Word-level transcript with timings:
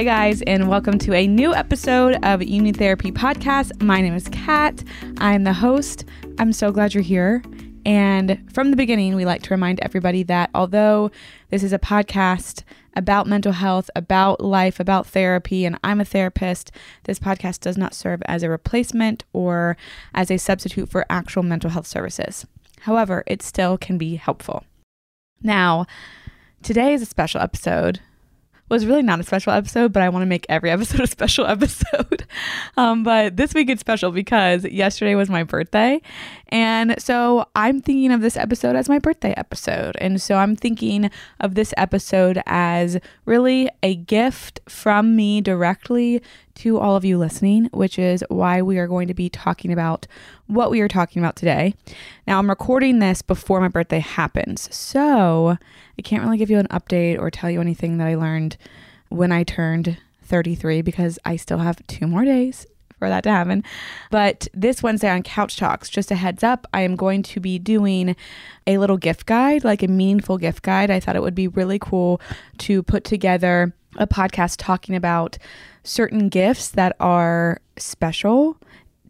Hi, 0.00 0.04
guys, 0.04 0.40
and 0.46 0.66
welcome 0.66 0.98
to 1.00 1.12
a 1.12 1.26
new 1.26 1.52
episode 1.52 2.16
of 2.22 2.42
Union 2.42 2.74
Therapy 2.74 3.12
Podcast. 3.12 3.82
My 3.82 4.00
name 4.00 4.14
is 4.14 4.30
Kat. 4.30 4.82
I'm 5.18 5.44
the 5.44 5.52
host. 5.52 6.06
I'm 6.38 6.54
so 6.54 6.72
glad 6.72 6.94
you're 6.94 7.02
here. 7.02 7.42
And 7.84 8.42
from 8.50 8.70
the 8.70 8.78
beginning, 8.78 9.14
we 9.14 9.26
like 9.26 9.42
to 9.42 9.50
remind 9.50 9.78
everybody 9.80 10.22
that 10.22 10.48
although 10.54 11.10
this 11.50 11.62
is 11.62 11.74
a 11.74 11.78
podcast 11.78 12.62
about 12.96 13.26
mental 13.26 13.52
health, 13.52 13.90
about 13.94 14.40
life, 14.40 14.80
about 14.80 15.06
therapy, 15.06 15.66
and 15.66 15.78
I'm 15.84 16.00
a 16.00 16.06
therapist, 16.06 16.72
this 17.04 17.18
podcast 17.18 17.60
does 17.60 17.76
not 17.76 17.92
serve 17.92 18.22
as 18.24 18.42
a 18.42 18.48
replacement 18.48 19.24
or 19.34 19.76
as 20.14 20.30
a 20.30 20.38
substitute 20.38 20.88
for 20.88 21.04
actual 21.10 21.42
mental 21.42 21.68
health 21.68 21.86
services. 21.86 22.46
However, 22.80 23.22
it 23.26 23.42
still 23.42 23.76
can 23.76 23.98
be 23.98 24.16
helpful. 24.16 24.64
Now, 25.42 25.84
today 26.62 26.94
is 26.94 27.02
a 27.02 27.06
special 27.06 27.42
episode 27.42 28.00
was 28.70 28.86
really 28.86 29.02
not 29.02 29.20
a 29.20 29.22
special 29.24 29.52
episode, 29.52 29.92
but 29.92 30.02
I 30.02 30.08
want 30.08 30.22
to 30.22 30.26
make 30.26 30.46
every 30.48 30.70
episode 30.76 31.00
a 31.00 31.06
special 31.06 31.46
episode. 31.46 32.24
um, 32.76 33.02
but 33.02 33.36
this 33.36 33.52
week 33.52 33.68
it's 33.68 33.80
special 33.80 34.12
because 34.12 34.64
yesterday 34.64 35.14
was 35.14 35.28
my 35.28 35.42
birthday. 35.42 36.00
And 36.48 36.94
so 36.98 37.46
I'm 37.54 37.80
thinking 37.80 38.12
of 38.12 38.22
this 38.22 38.36
episode 38.36 38.76
as 38.76 38.88
my 38.88 38.98
birthday 38.98 39.34
episode. 39.36 39.96
And 40.00 40.20
so 40.22 40.36
I'm 40.36 40.56
thinking 40.56 41.10
of 41.40 41.54
this 41.54 41.74
episode 41.76 42.40
as 42.46 42.98
really 43.24 43.68
a 43.82 43.96
gift 43.96 44.60
from 44.68 45.16
me 45.16 45.40
directly 45.40 46.22
to 46.60 46.78
all 46.78 46.94
of 46.94 47.06
you 47.06 47.16
listening, 47.16 47.70
which 47.72 47.98
is 47.98 48.22
why 48.28 48.60
we 48.60 48.78
are 48.78 48.86
going 48.86 49.08
to 49.08 49.14
be 49.14 49.30
talking 49.30 49.72
about 49.72 50.06
what 50.46 50.70
we 50.70 50.82
are 50.82 50.88
talking 50.88 51.22
about 51.22 51.34
today. 51.34 51.74
Now, 52.26 52.38
I'm 52.38 52.50
recording 52.50 52.98
this 52.98 53.22
before 53.22 53.62
my 53.62 53.68
birthday 53.68 54.00
happens, 54.00 54.74
so 54.74 55.56
I 55.98 56.02
can't 56.02 56.22
really 56.22 56.36
give 56.36 56.50
you 56.50 56.58
an 56.58 56.68
update 56.68 57.18
or 57.18 57.30
tell 57.30 57.50
you 57.50 57.62
anything 57.62 57.96
that 57.96 58.06
I 58.06 58.14
learned 58.14 58.58
when 59.08 59.32
I 59.32 59.42
turned 59.42 59.96
33 60.24 60.82
because 60.82 61.18
I 61.24 61.36
still 61.36 61.58
have 61.58 61.86
two 61.86 62.06
more 62.06 62.26
days 62.26 62.66
for 62.98 63.08
that 63.08 63.24
to 63.24 63.30
happen. 63.30 63.64
But 64.10 64.46
this 64.52 64.82
Wednesday 64.82 65.08
on 65.08 65.22
Couch 65.22 65.56
Talks, 65.56 65.88
just 65.88 66.10
a 66.10 66.14
heads 66.14 66.44
up, 66.44 66.66
I 66.74 66.82
am 66.82 66.94
going 66.94 67.22
to 67.22 67.40
be 67.40 67.58
doing 67.58 68.14
a 68.66 68.76
little 68.76 68.98
gift 68.98 69.24
guide, 69.24 69.64
like 69.64 69.82
a 69.82 69.88
meaningful 69.88 70.36
gift 70.36 70.62
guide. 70.62 70.90
I 70.90 71.00
thought 71.00 71.16
it 71.16 71.22
would 71.22 71.34
be 71.34 71.48
really 71.48 71.78
cool 71.78 72.20
to 72.58 72.82
put 72.82 73.04
together 73.04 73.72
a 73.96 74.06
podcast 74.06 74.56
talking 74.58 74.94
about 74.94 75.38
certain 75.82 76.28
gifts 76.28 76.68
that 76.68 76.94
are 77.00 77.60
special 77.76 78.56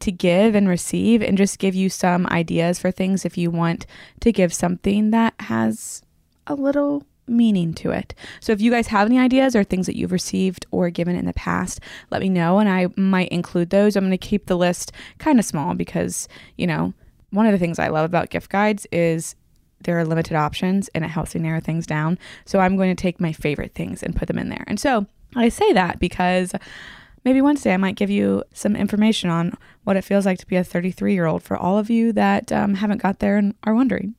to 0.00 0.10
give 0.10 0.54
and 0.54 0.68
receive 0.68 1.22
and 1.22 1.36
just 1.36 1.58
give 1.58 1.74
you 1.74 1.88
some 1.88 2.26
ideas 2.28 2.78
for 2.78 2.90
things 2.90 3.24
if 3.24 3.36
you 3.36 3.50
want 3.50 3.86
to 4.20 4.32
give 4.32 4.52
something 4.52 5.10
that 5.10 5.34
has 5.40 6.02
a 6.46 6.54
little 6.54 7.04
meaning 7.26 7.72
to 7.74 7.90
it. 7.90 8.14
So 8.40 8.52
if 8.52 8.60
you 8.60 8.70
guys 8.70 8.88
have 8.88 9.06
any 9.06 9.18
ideas 9.18 9.54
or 9.54 9.62
things 9.62 9.86
that 9.86 9.96
you've 9.96 10.12
received 10.12 10.66
or 10.70 10.90
given 10.90 11.16
in 11.16 11.26
the 11.26 11.32
past, 11.32 11.80
let 12.10 12.22
me 12.22 12.28
know 12.28 12.58
and 12.58 12.68
I 12.68 12.88
might 12.96 13.28
include 13.28 13.70
those. 13.70 13.94
I'm 13.94 14.04
going 14.04 14.10
to 14.10 14.18
keep 14.18 14.46
the 14.46 14.56
list 14.56 14.92
kind 15.18 15.38
of 15.38 15.44
small 15.44 15.74
because, 15.74 16.28
you 16.56 16.66
know, 16.66 16.92
one 17.30 17.46
of 17.46 17.52
the 17.52 17.58
things 17.58 17.78
I 17.78 17.88
love 17.88 18.04
about 18.04 18.30
gift 18.30 18.50
guides 18.50 18.86
is 18.90 19.36
there 19.84 19.98
are 19.98 20.04
limited 20.04 20.36
options 20.36 20.88
and 20.94 21.04
it 21.04 21.08
helps 21.08 21.34
me 21.34 21.40
narrow 21.40 21.60
things 21.60 21.86
down. 21.86 22.18
So 22.44 22.58
I'm 22.58 22.76
going 22.76 22.94
to 22.94 23.00
take 23.00 23.20
my 23.20 23.32
favorite 23.32 23.74
things 23.74 24.02
and 24.02 24.16
put 24.16 24.28
them 24.28 24.38
in 24.38 24.48
there. 24.48 24.64
And 24.66 24.78
so 24.78 25.06
I 25.36 25.48
say 25.48 25.72
that 25.72 25.98
because 25.98 26.52
maybe 27.24 27.40
Wednesday 27.40 27.72
I 27.72 27.78
might 27.78 27.96
give 27.96 28.10
you 28.10 28.44
some 28.52 28.76
information 28.76 29.30
on 29.30 29.56
what 29.84 29.96
it 29.96 30.04
feels 30.04 30.26
like 30.26 30.38
to 30.38 30.46
be 30.46 30.56
a 30.56 30.64
33 30.64 31.14
year 31.14 31.26
old 31.26 31.42
for 31.42 31.56
all 31.56 31.78
of 31.78 31.90
you 31.90 32.12
that 32.12 32.52
um, 32.52 32.74
haven't 32.74 33.02
got 33.02 33.18
there 33.18 33.36
and 33.36 33.54
are 33.64 33.74
wondering. 33.74 34.14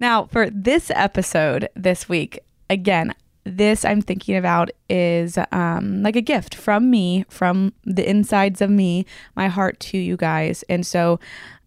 Now, 0.00 0.26
for 0.26 0.48
this 0.48 0.90
episode 0.94 1.68
this 1.74 2.08
week, 2.08 2.38
again, 2.70 3.14
this 3.44 3.84
I'm 3.84 4.02
thinking 4.02 4.36
about 4.36 4.70
is 4.88 5.38
um, 5.52 6.02
like 6.02 6.16
a 6.16 6.20
gift 6.20 6.54
from 6.54 6.90
me, 6.90 7.24
from 7.28 7.72
the 7.84 8.08
insides 8.08 8.60
of 8.60 8.70
me, 8.70 9.06
my 9.34 9.48
heart 9.48 9.80
to 9.80 9.98
you 9.98 10.16
guys. 10.16 10.62
And 10.68 10.86
so 10.86 11.18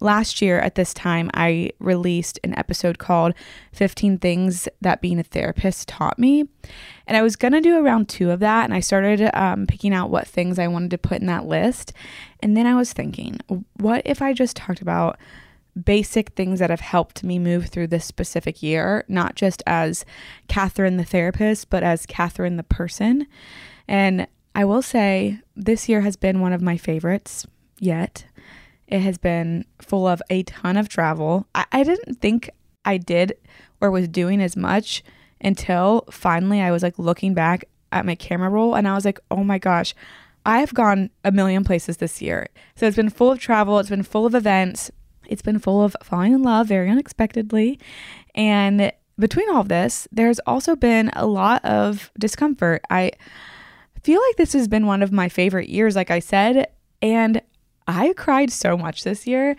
last 0.01 0.41
year 0.41 0.59
at 0.59 0.75
this 0.75 0.93
time, 0.93 1.29
I 1.33 1.71
released 1.79 2.39
an 2.43 2.57
episode 2.57 2.97
called 2.97 3.33
15 3.73 4.17
Things 4.17 4.67
That 4.81 5.01
Being 5.01 5.19
a 5.19 5.23
Therapist 5.23 5.87
Taught 5.87 6.19
Me. 6.19 6.45
And 7.07 7.17
I 7.17 7.21
was 7.21 7.35
going 7.35 7.53
to 7.53 7.61
do 7.61 7.77
around 7.77 8.09
two 8.09 8.31
of 8.31 8.39
that. 8.39 8.65
And 8.65 8.73
I 8.73 8.79
started 8.79 9.29
um, 9.33 9.67
picking 9.67 9.93
out 9.93 10.09
what 10.09 10.27
things 10.27 10.59
I 10.59 10.67
wanted 10.67 10.91
to 10.91 10.97
put 10.97 11.21
in 11.21 11.27
that 11.27 11.45
list. 11.45 11.93
And 12.41 12.57
then 12.57 12.65
I 12.65 12.75
was 12.75 12.93
thinking, 12.93 13.39
what 13.77 14.01
if 14.05 14.21
I 14.21 14.33
just 14.33 14.55
talked 14.55 14.81
about 14.81 15.17
basic 15.85 16.29
things 16.31 16.59
that 16.59 16.69
have 16.69 16.81
helped 16.81 17.23
me 17.23 17.39
move 17.39 17.67
through 17.67 17.87
this 17.87 18.05
specific 18.05 18.61
year, 18.61 19.05
not 19.07 19.35
just 19.35 19.63
as 19.65 20.05
Catherine 20.47 20.97
the 20.97 21.05
therapist, 21.05 21.69
but 21.69 21.83
as 21.83 22.05
Catherine 22.05 22.57
the 22.57 22.63
person. 22.63 23.27
And 23.87 24.27
I 24.53 24.65
will 24.65 24.81
say 24.81 25.39
this 25.55 25.87
year 25.87 26.01
has 26.01 26.15
been 26.15 26.41
one 26.41 26.53
of 26.53 26.61
my 26.61 26.77
favorites 26.77 27.45
yet. 27.79 28.25
It 28.91 28.99
has 28.99 29.17
been 29.17 29.65
full 29.81 30.05
of 30.05 30.21
a 30.29 30.43
ton 30.43 30.77
of 30.77 30.89
travel. 30.89 31.47
I, 31.55 31.65
I 31.71 31.83
didn't 31.83 32.21
think 32.21 32.49
I 32.85 32.97
did 32.97 33.37
or 33.79 33.89
was 33.89 34.07
doing 34.07 34.41
as 34.41 34.55
much 34.55 35.03
until 35.39 36.05
finally 36.11 36.61
I 36.61 36.71
was 36.71 36.83
like 36.83 36.99
looking 36.99 37.33
back 37.33 37.65
at 37.91 38.05
my 38.05 38.15
camera 38.15 38.49
roll 38.49 38.75
and 38.75 38.87
I 38.87 38.93
was 38.93 39.05
like, 39.05 39.19
oh 39.31 39.43
my 39.43 39.57
gosh, 39.57 39.95
I've 40.45 40.73
gone 40.73 41.09
a 41.23 41.31
million 41.31 41.63
places 41.63 41.97
this 41.97 42.21
year. 42.21 42.47
So 42.75 42.85
it's 42.85 42.95
been 42.95 43.09
full 43.09 43.31
of 43.31 43.39
travel, 43.39 43.79
it's 43.79 43.89
been 43.89 44.03
full 44.03 44.25
of 44.25 44.35
events, 44.35 44.91
it's 45.27 45.41
been 45.41 45.59
full 45.59 45.83
of 45.83 45.95
falling 46.03 46.33
in 46.33 46.43
love 46.43 46.67
very 46.67 46.89
unexpectedly. 46.89 47.79
And 48.35 48.91
between 49.17 49.49
all 49.49 49.61
of 49.61 49.69
this, 49.69 50.07
there's 50.11 50.39
also 50.39 50.75
been 50.75 51.11
a 51.13 51.25
lot 51.25 51.63
of 51.63 52.11
discomfort. 52.17 52.81
I 52.89 53.11
feel 54.03 54.21
like 54.27 54.37
this 54.37 54.53
has 54.53 54.67
been 54.67 54.87
one 54.87 55.03
of 55.03 55.11
my 55.11 55.29
favorite 55.29 55.69
years, 55.69 55.95
like 55.95 56.11
I 56.11 56.19
said, 56.19 56.67
and 57.01 57.41
I 57.87 58.13
cried 58.13 58.51
so 58.51 58.77
much 58.77 59.03
this 59.03 59.27
year. 59.27 59.55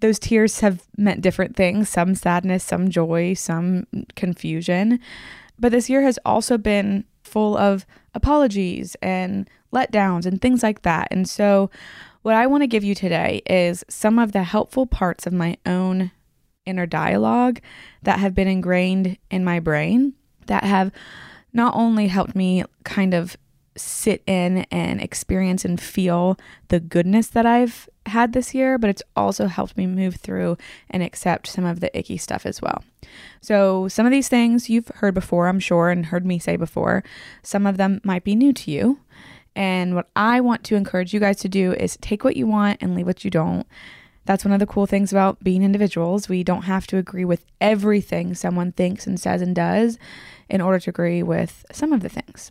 Those 0.00 0.18
tears 0.18 0.60
have 0.60 0.82
meant 0.96 1.22
different 1.22 1.56
things 1.56 1.88
some 1.88 2.14
sadness, 2.14 2.64
some 2.64 2.90
joy, 2.90 3.34
some 3.34 3.86
confusion. 4.16 5.00
But 5.58 5.72
this 5.72 5.88
year 5.88 6.02
has 6.02 6.18
also 6.24 6.58
been 6.58 7.04
full 7.22 7.56
of 7.56 7.86
apologies 8.14 8.96
and 9.00 9.48
letdowns 9.72 10.26
and 10.26 10.40
things 10.40 10.62
like 10.62 10.82
that. 10.82 11.08
And 11.10 11.28
so, 11.28 11.70
What 12.24 12.34
I 12.34 12.46
want 12.46 12.62
to 12.62 12.66
give 12.66 12.82
you 12.84 12.94
today 12.94 13.42
is 13.44 13.84
some 13.90 14.18
of 14.18 14.32
the 14.32 14.44
helpful 14.44 14.86
parts 14.86 15.26
of 15.26 15.34
my 15.34 15.58
own 15.66 16.10
inner 16.64 16.86
dialogue 16.86 17.60
that 18.02 18.18
have 18.18 18.34
been 18.34 18.48
ingrained 18.48 19.18
in 19.30 19.44
my 19.44 19.60
brain 19.60 20.14
that 20.46 20.64
have 20.64 20.90
not 21.52 21.74
only 21.76 22.08
helped 22.08 22.34
me 22.34 22.64
kind 22.82 23.12
of 23.12 23.36
sit 23.76 24.22
in 24.26 24.58
and 24.70 25.00
experience 25.00 25.64
and 25.64 25.80
feel 25.80 26.38
the 26.68 26.80
goodness 26.80 27.28
that 27.28 27.46
I've 27.46 27.88
had 28.06 28.32
this 28.32 28.54
year, 28.54 28.78
but 28.78 28.90
it's 28.90 29.02
also 29.16 29.46
helped 29.46 29.76
me 29.76 29.86
move 29.86 30.16
through 30.16 30.56
and 30.90 31.02
accept 31.02 31.46
some 31.46 31.64
of 31.64 31.80
the 31.80 31.96
icky 31.98 32.16
stuff 32.16 32.46
as 32.46 32.60
well. 32.62 32.84
So, 33.40 33.88
some 33.88 34.06
of 34.06 34.12
these 34.12 34.28
things 34.28 34.70
you've 34.70 34.88
heard 34.88 35.14
before, 35.14 35.48
I'm 35.48 35.60
sure, 35.60 35.90
and 35.90 36.06
heard 36.06 36.26
me 36.26 36.38
say 36.38 36.56
before. 36.56 37.02
Some 37.42 37.66
of 37.66 37.76
them 37.76 38.00
might 38.04 38.24
be 38.24 38.34
new 38.34 38.52
to 38.52 38.70
you. 38.70 39.00
And 39.56 39.94
what 39.94 40.08
I 40.16 40.40
want 40.40 40.64
to 40.64 40.74
encourage 40.74 41.14
you 41.14 41.20
guys 41.20 41.38
to 41.38 41.48
do 41.48 41.72
is 41.74 41.96
take 42.00 42.24
what 42.24 42.36
you 42.36 42.46
want 42.46 42.82
and 42.82 42.94
leave 42.94 43.06
what 43.06 43.24
you 43.24 43.30
don't. 43.30 43.66
That's 44.26 44.44
one 44.44 44.52
of 44.52 44.60
the 44.60 44.66
cool 44.66 44.86
things 44.86 45.12
about 45.12 45.44
being 45.44 45.62
individuals. 45.62 46.28
We 46.28 46.42
don't 46.42 46.62
have 46.62 46.86
to 46.88 46.96
agree 46.96 47.24
with 47.24 47.44
everything 47.60 48.34
someone 48.34 48.72
thinks 48.72 49.06
and 49.06 49.20
says 49.20 49.42
and 49.42 49.54
does 49.54 49.98
in 50.48 50.60
order 50.60 50.80
to 50.80 50.90
agree 50.90 51.22
with 51.22 51.64
some 51.72 51.92
of 51.92 52.00
the 52.00 52.08
things. 52.08 52.50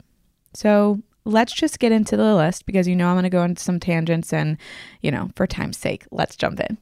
So 0.53 1.01
let's 1.25 1.53
just 1.53 1.79
get 1.79 1.91
into 1.91 2.17
the 2.17 2.35
list 2.35 2.65
because 2.65 2.87
you 2.87 2.95
know 2.95 3.07
I'm 3.07 3.15
going 3.15 3.23
to 3.23 3.29
go 3.29 3.43
into 3.43 3.61
some 3.61 3.79
tangents 3.79 4.33
and, 4.33 4.57
you 5.01 5.11
know, 5.11 5.29
for 5.35 5.47
time's 5.47 5.77
sake, 5.77 6.05
let's 6.11 6.35
jump 6.35 6.59
in. 6.59 6.77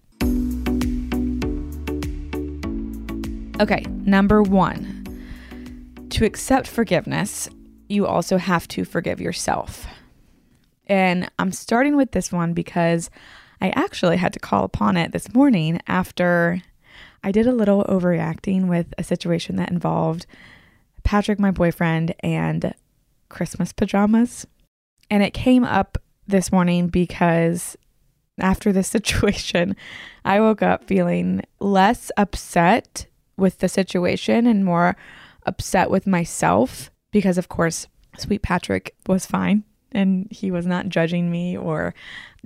Okay, 3.59 3.85
number 4.05 4.41
one 4.41 4.97
to 6.09 6.25
accept 6.25 6.67
forgiveness, 6.67 7.47
you 7.87 8.05
also 8.05 8.37
have 8.37 8.67
to 8.69 8.83
forgive 8.83 9.21
yourself. 9.21 9.87
And 10.87 11.29
I'm 11.39 11.51
starting 11.51 11.95
with 11.95 12.11
this 12.11 12.31
one 12.31 12.53
because 12.53 13.09
I 13.61 13.69
actually 13.69 14.17
had 14.17 14.33
to 14.33 14.39
call 14.39 14.63
upon 14.63 14.97
it 14.97 15.11
this 15.11 15.33
morning 15.33 15.79
after 15.87 16.61
I 17.23 17.31
did 17.31 17.47
a 17.47 17.53
little 17.53 17.83
overreacting 17.85 18.67
with 18.67 18.93
a 18.97 19.03
situation 19.03 19.55
that 19.57 19.71
involved 19.71 20.25
Patrick, 21.03 21.39
my 21.39 21.51
boyfriend, 21.51 22.13
and 22.21 22.73
Christmas 23.31 23.73
pajamas. 23.73 24.45
And 25.09 25.23
it 25.23 25.33
came 25.33 25.63
up 25.63 25.97
this 26.27 26.51
morning 26.51 26.87
because 26.87 27.75
after 28.39 28.71
this 28.71 28.87
situation, 28.97 29.75
I 30.23 30.39
woke 30.39 30.61
up 30.61 30.85
feeling 30.85 31.41
less 31.59 32.11
upset 32.17 33.07
with 33.37 33.59
the 33.59 33.69
situation 33.69 34.45
and 34.45 34.63
more 34.63 34.95
upset 35.45 35.89
with 35.89 36.05
myself 36.05 36.91
because, 37.11 37.37
of 37.37 37.49
course, 37.49 37.87
sweet 38.17 38.43
Patrick 38.43 38.93
was 39.07 39.25
fine 39.25 39.63
and 39.91 40.27
he 40.31 40.51
was 40.51 40.65
not 40.65 40.89
judging 40.89 41.31
me 41.31 41.57
or 41.57 41.93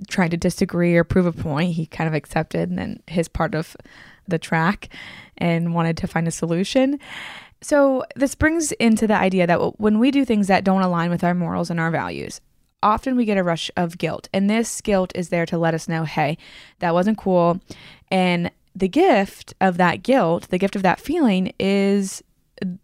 trying 0.08 0.30
to 0.30 0.36
disagree 0.36 0.96
or 0.96 1.04
prove 1.04 1.26
a 1.26 1.32
point. 1.32 1.74
He 1.74 1.86
kind 1.86 2.08
of 2.08 2.14
accepted 2.14 2.70
and 2.70 3.02
his 3.06 3.28
part 3.28 3.54
of 3.54 3.76
the 4.26 4.38
track 4.38 4.88
and 5.38 5.74
wanted 5.74 5.96
to 5.98 6.06
find 6.06 6.26
a 6.26 6.32
solution. 6.32 6.98
So, 7.66 8.04
this 8.14 8.36
brings 8.36 8.70
into 8.70 9.08
the 9.08 9.16
idea 9.16 9.44
that 9.44 9.80
when 9.80 9.98
we 9.98 10.12
do 10.12 10.24
things 10.24 10.46
that 10.46 10.62
don't 10.62 10.82
align 10.82 11.10
with 11.10 11.24
our 11.24 11.34
morals 11.34 11.68
and 11.68 11.80
our 11.80 11.90
values, 11.90 12.40
often 12.80 13.16
we 13.16 13.24
get 13.24 13.38
a 13.38 13.42
rush 13.42 13.72
of 13.76 13.98
guilt. 13.98 14.28
And 14.32 14.48
this 14.48 14.80
guilt 14.80 15.10
is 15.16 15.30
there 15.30 15.44
to 15.46 15.58
let 15.58 15.74
us 15.74 15.88
know, 15.88 16.04
hey, 16.04 16.38
that 16.78 16.94
wasn't 16.94 17.18
cool. 17.18 17.60
And 18.08 18.52
the 18.76 18.86
gift 18.86 19.52
of 19.60 19.78
that 19.78 20.04
guilt, 20.04 20.46
the 20.50 20.58
gift 20.58 20.76
of 20.76 20.84
that 20.84 21.00
feeling 21.00 21.54
is 21.58 22.22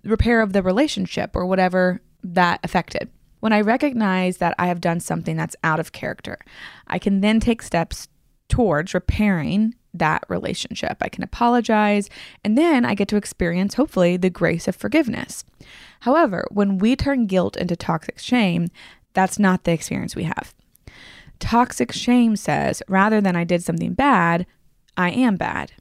repair 0.02 0.40
of 0.40 0.52
the 0.52 0.64
relationship 0.64 1.37
or 1.37 1.46
whatever 1.46 2.00
that 2.25 2.58
affected. 2.64 3.08
When 3.38 3.52
I 3.52 3.61
recognize 3.61 4.38
that 4.38 4.56
I 4.58 4.67
have 4.67 4.81
done 4.81 4.99
something 4.99 5.37
that's 5.37 5.55
out 5.62 5.79
of 5.79 5.93
character, 5.93 6.38
I 6.88 6.99
can 6.99 7.20
then 7.20 7.38
take 7.38 7.62
steps 7.62 8.08
towards 8.49 8.94
repairing 8.94 9.76
that 9.94 10.25
relationship. 10.29 10.99
I 11.00 11.09
can 11.09 11.23
apologize, 11.23 12.09
and 12.44 12.56
then 12.56 12.85
I 12.85 12.94
get 12.94 13.09
to 13.09 13.17
experience, 13.17 13.75
hopefully, 13.75 14.17
the 14.17 14.31
grace 14.31 14.69
of 14.69 14.77
forgiveness. 14.77 15.44
However, 16.00 16.47
when 16.50 16.79
we 16.79 16.97
turn 16.97 17.27
guilt 17.27 17.56
into 17.56 17.77
toxic 17.77 18.19
shame, 18.19 18.69
that's 19.15 19.39
not 19.39 19.65
the 19.65 19.73
experience 19.73 20.17
we 20.17 20.25
have. 20.25 20.55
Toxic 21.39 21.93
shame 21.93 22.37
says, 22.37 22.83
rather 22.89 23.21
than 23.21 23.37
I 23.37 23.44
did 23.44 23.62
something 23.62 23.94
bad, 23.94 24.47
I 24.97 25.11
am 25.11 25.37
bad. 25.37 25.73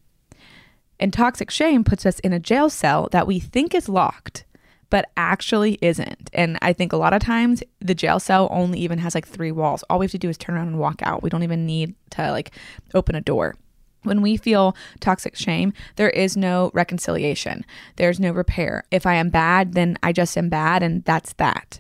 And 1.00 1.12
toxic 1.12 1.50
shame 1.50 1.84
puts 1.84 2.06
us 2.06 2.20
in 2.20 2.34
a 2.34 2.40
jail 2.40 2.70
cell 2.70 3.10
that 3.12 3.28
we 3.28 3.40
think 3.40 3.74
is 3.74 3.90
locked, 3.90 4.46
but 4.90 5.10
actually 5.18 5.80
isn't. 5.82 6.30
And 6.34 6.60
I 6.62 6.74
think 6.74 6.94
a 6.94 6.98
lot 6.98 7.14
of 7.14 7.22
times 7.22 7.64
the 7.80 7.96
jail 7.96 8.20
cell 8.20 8.48
only 8.52 8.80
even 8.80 9.00
has 9.00 9.16
like 9.16 9.28
three 9.28 9.52
walls. 9.52 9.84
All 9.90 10.00
we 10.00 10.06
have 10.06 10.12
to 10.12 10.18
do 10.18 10.30
is 10.30 10.38
turn 10.38 10.56
around 10.56 10.68
and 10.68 10.80
walk 10.80 11.02
out. 11.02 11.24
We 11.24 11.30
don't 11.30 11.44
even 11.44 11.66
need 11.66 11.96
to 12.12 12.32
like 12.32 12.52
open 12.94 13.16
a 13.16 13.22
door. 13.22 13.56
When 14.04 14.22
we 14.22 14.38
feel 14.38 14.76
toxic 15.00 15.36
shame, 15.36 15.74
there 15.96 16.10
is 16.10 16.36
no 16.36 16.72
reconciliation. 16.74 17.66
There's 17.98 18.20
no 18.20 18.32
repair. 18.32 18.84
If 18.92 19.06
I 19.06 19.16
am 19.16 19.30
bad, 19.30 19.74
then 19.74 19.98
I 20.02 20.12
just 20.12 20.38
am 20.38 20.50
bad, 20.50 20.82
and 20.84 21.04
that's 21.06 21.34
that. 21.34 21.80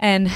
And 0.00 0.30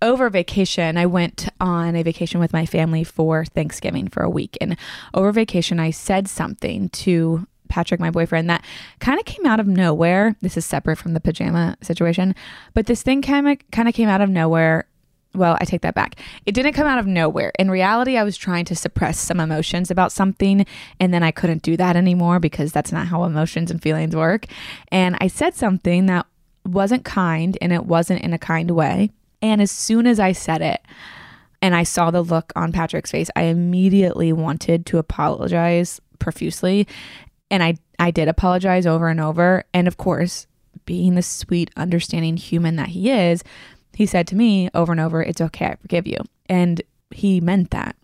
over 0.00 0.30
vacation, 0.30 0.96
I 0.96 1.06
went 1.06 1.48
on 1.60 1.96
a 1.96 2.02
vacation 2.02 2.38
with 2.38 2.52
my 2.52 2.66
family 2.66 3.02
for 3.02 3.44
Thanksgiving 3.44 4.08
for 4.08 4.22
a 4.22 4.30
week. 4.30 4.56
And 4.60 4.76
over 5.14 5.32
vacation, 5.32 5.80
I 5.80 5.90
said 5.90 6.28
something 6.28 6.88
to 6.90 7.46
Patrick, 7.68 7.98
my 7.98 8.12
boyfriend, 8.12 8.48
that 8.48 8.64
kind 9.00 9.18
of 9.18 9.26
came 9.26 9.44
out 9.44 9.58
of 9.58 9.66
nowhere. 9.66 10.36
This 10.40 10.56
is 10.56 10.64
separate 10.64 10.98
from 10.98 11.14
the 11.14 11.20
pajama 11.20 11.76
situation, 11.82 12.32
but 12.74 12.86
this 12.86 13.02
thing 13.02 13.22
kind 13.22 13.48
of 13.48 13.94
came 13.94 14.08
out 14.08 14.20
of 14.20 14.30
nowhere 14.30 14.86
well, 15.36 15.56
I 15.60 15.64
take 15.64 15.82
that 15.82 15.94
back. 15.94 16.16
It 16.44 16.52
didn't 16.52 16.72
come 16.72 16.86
out 16.86 16.98
of 16.98 17.06
nowhere. 17.06 17.52
In 17.58 17.70
reality, 17.70 18.16
I 18.16 18.24
was 18.24 18.36
trying 18.36 18.64
to 18.66 18.76
suppress 18.76 19.18
some 19.18 19.40
emotions 19.40 19.90
about 19.90 20.12
something, 20.12 20.66
and 20.98 21.12
then 21.12 21.22
I 21.22 21.30
couldn't 21.30 21.62
do 21.62 21.76
that 21.76 21.96
anymore 21.96 22.40
because 22.40 22.72
that's 22.72 22.92
not 22.92 23.06
how 23.06 23.24
emotions 23.24 23.70
and 23.70 23.82
feelings 23.82 24.16
work. 24.16 24.46
And 24.90 25.16
I 25.20 25.28
said 25.28 25.54
something 25.54 26.06
that 26.06 26.26
wasn't 26.64 27.04
kind 27.04 27.56
and 27.60 27.72
it 27.72 27.86
wasn't 27.86 28.22
in 28.22 28.32
a 28.32 28.38
kind 28.38 28.70
way. 28.72 29.10
And 29.42 29.60
as 29.60 29.70
soon 29.70 30.06
as 30.06 30.18
I 30.18 30.32
said 30.32 30.62
it, 30.62 30.80
and 31.62 31.74
I 31.74 31.84
saw 31.84 32.10
the 32.10 32.22
look 32.22 32.52
on 32.54 32.72
Patrick's 32.72 33.10
face, 33.10 33.30
I 33.34 33.44
immediately 33.44 34.32
wanted 34.32 34.86
to 34.86 34.98
apologize 34.98 36.00
profusely. 36.18 36.86
And 37.50 37.62
I, 37.62 37.76
I 37.98 38.10
did 38.10 38.28
apologize 38.28 38.86
over 38.86 39.08
and 39.08 39.20
over. 39.20 39.64
And 39.72 39.88
of 39.88 39.96
course, 39.96 40.46
being 40.84 41.14
the 41.14 41.22
sweet, 41.22 41.70
understanding 41.76 42.36
human 42.36 42.76
that 42.76 42.90
he 42.90 43.10
is, 43.10 43.42
he 43.96 44.04
said 44.04 44.26
to 44.26 44.36
me 44.36 44.68
over 44.74 44.92
and 44.92 45.00
over, 45.00 45.22
It's 45.22 45.40
okay, 45.40 45.66
I 45.66 45.76
forgive 45.76 46.06
you. 46.06 46.18
And 46.50 46.82
he 47.10 47.40
meant 47.40 47.70
that. 47.70 47.96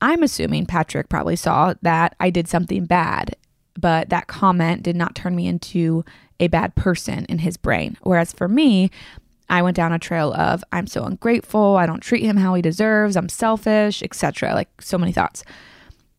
I'm 0.00 0.22
assuming 0.22 0.64
Patrick 0.64 1.10
probably 1.10 1.36
saw 1.36 1.74
that 1.82 2.16
I 2.18 2.30
did 2.30 2.48
something 2.48 2.86
bad, 2.86 3.36
but 3.78 4.08
that 4.08 4.28
comment 4.28 4.82
did 4.82 4.96
not 4.96 5.14
turn 5.14 5.36
me 5.36 5.46
into 5.46 6.06
a 6.40 6.48
bad 6.48 6.74
person 6.74 7.26
in 7.26 7.40
his 7.40 7.58
brain. 7.58 7.98
Whereas 8.00 8.32
for 8.32 8.48
me, 8.48 8.90
I 9.50 9.60
went 9.60 9.76
down 9.76 9.92
a 9.92 9.98
trail 9.98 10.32
of 10.32 10.64
I'm 10.72 10.86
so 10.86 11.04
ungrateful, 11.04 11.76
I 11.76 11.84
don't 11.84 12.00
treat 12.00 12.22
him 12.22 12.38
how 12.38 12.54
he 12.54 12.62
deserves, 12.62 13.14
I'm 13.14 13.28
selfish, 13.28 14.02
etc. 14.02 14.54
Like 14.54 14.80
so 14.80 14.96
many 14.96 15.12
thoughts. 15.12 15.44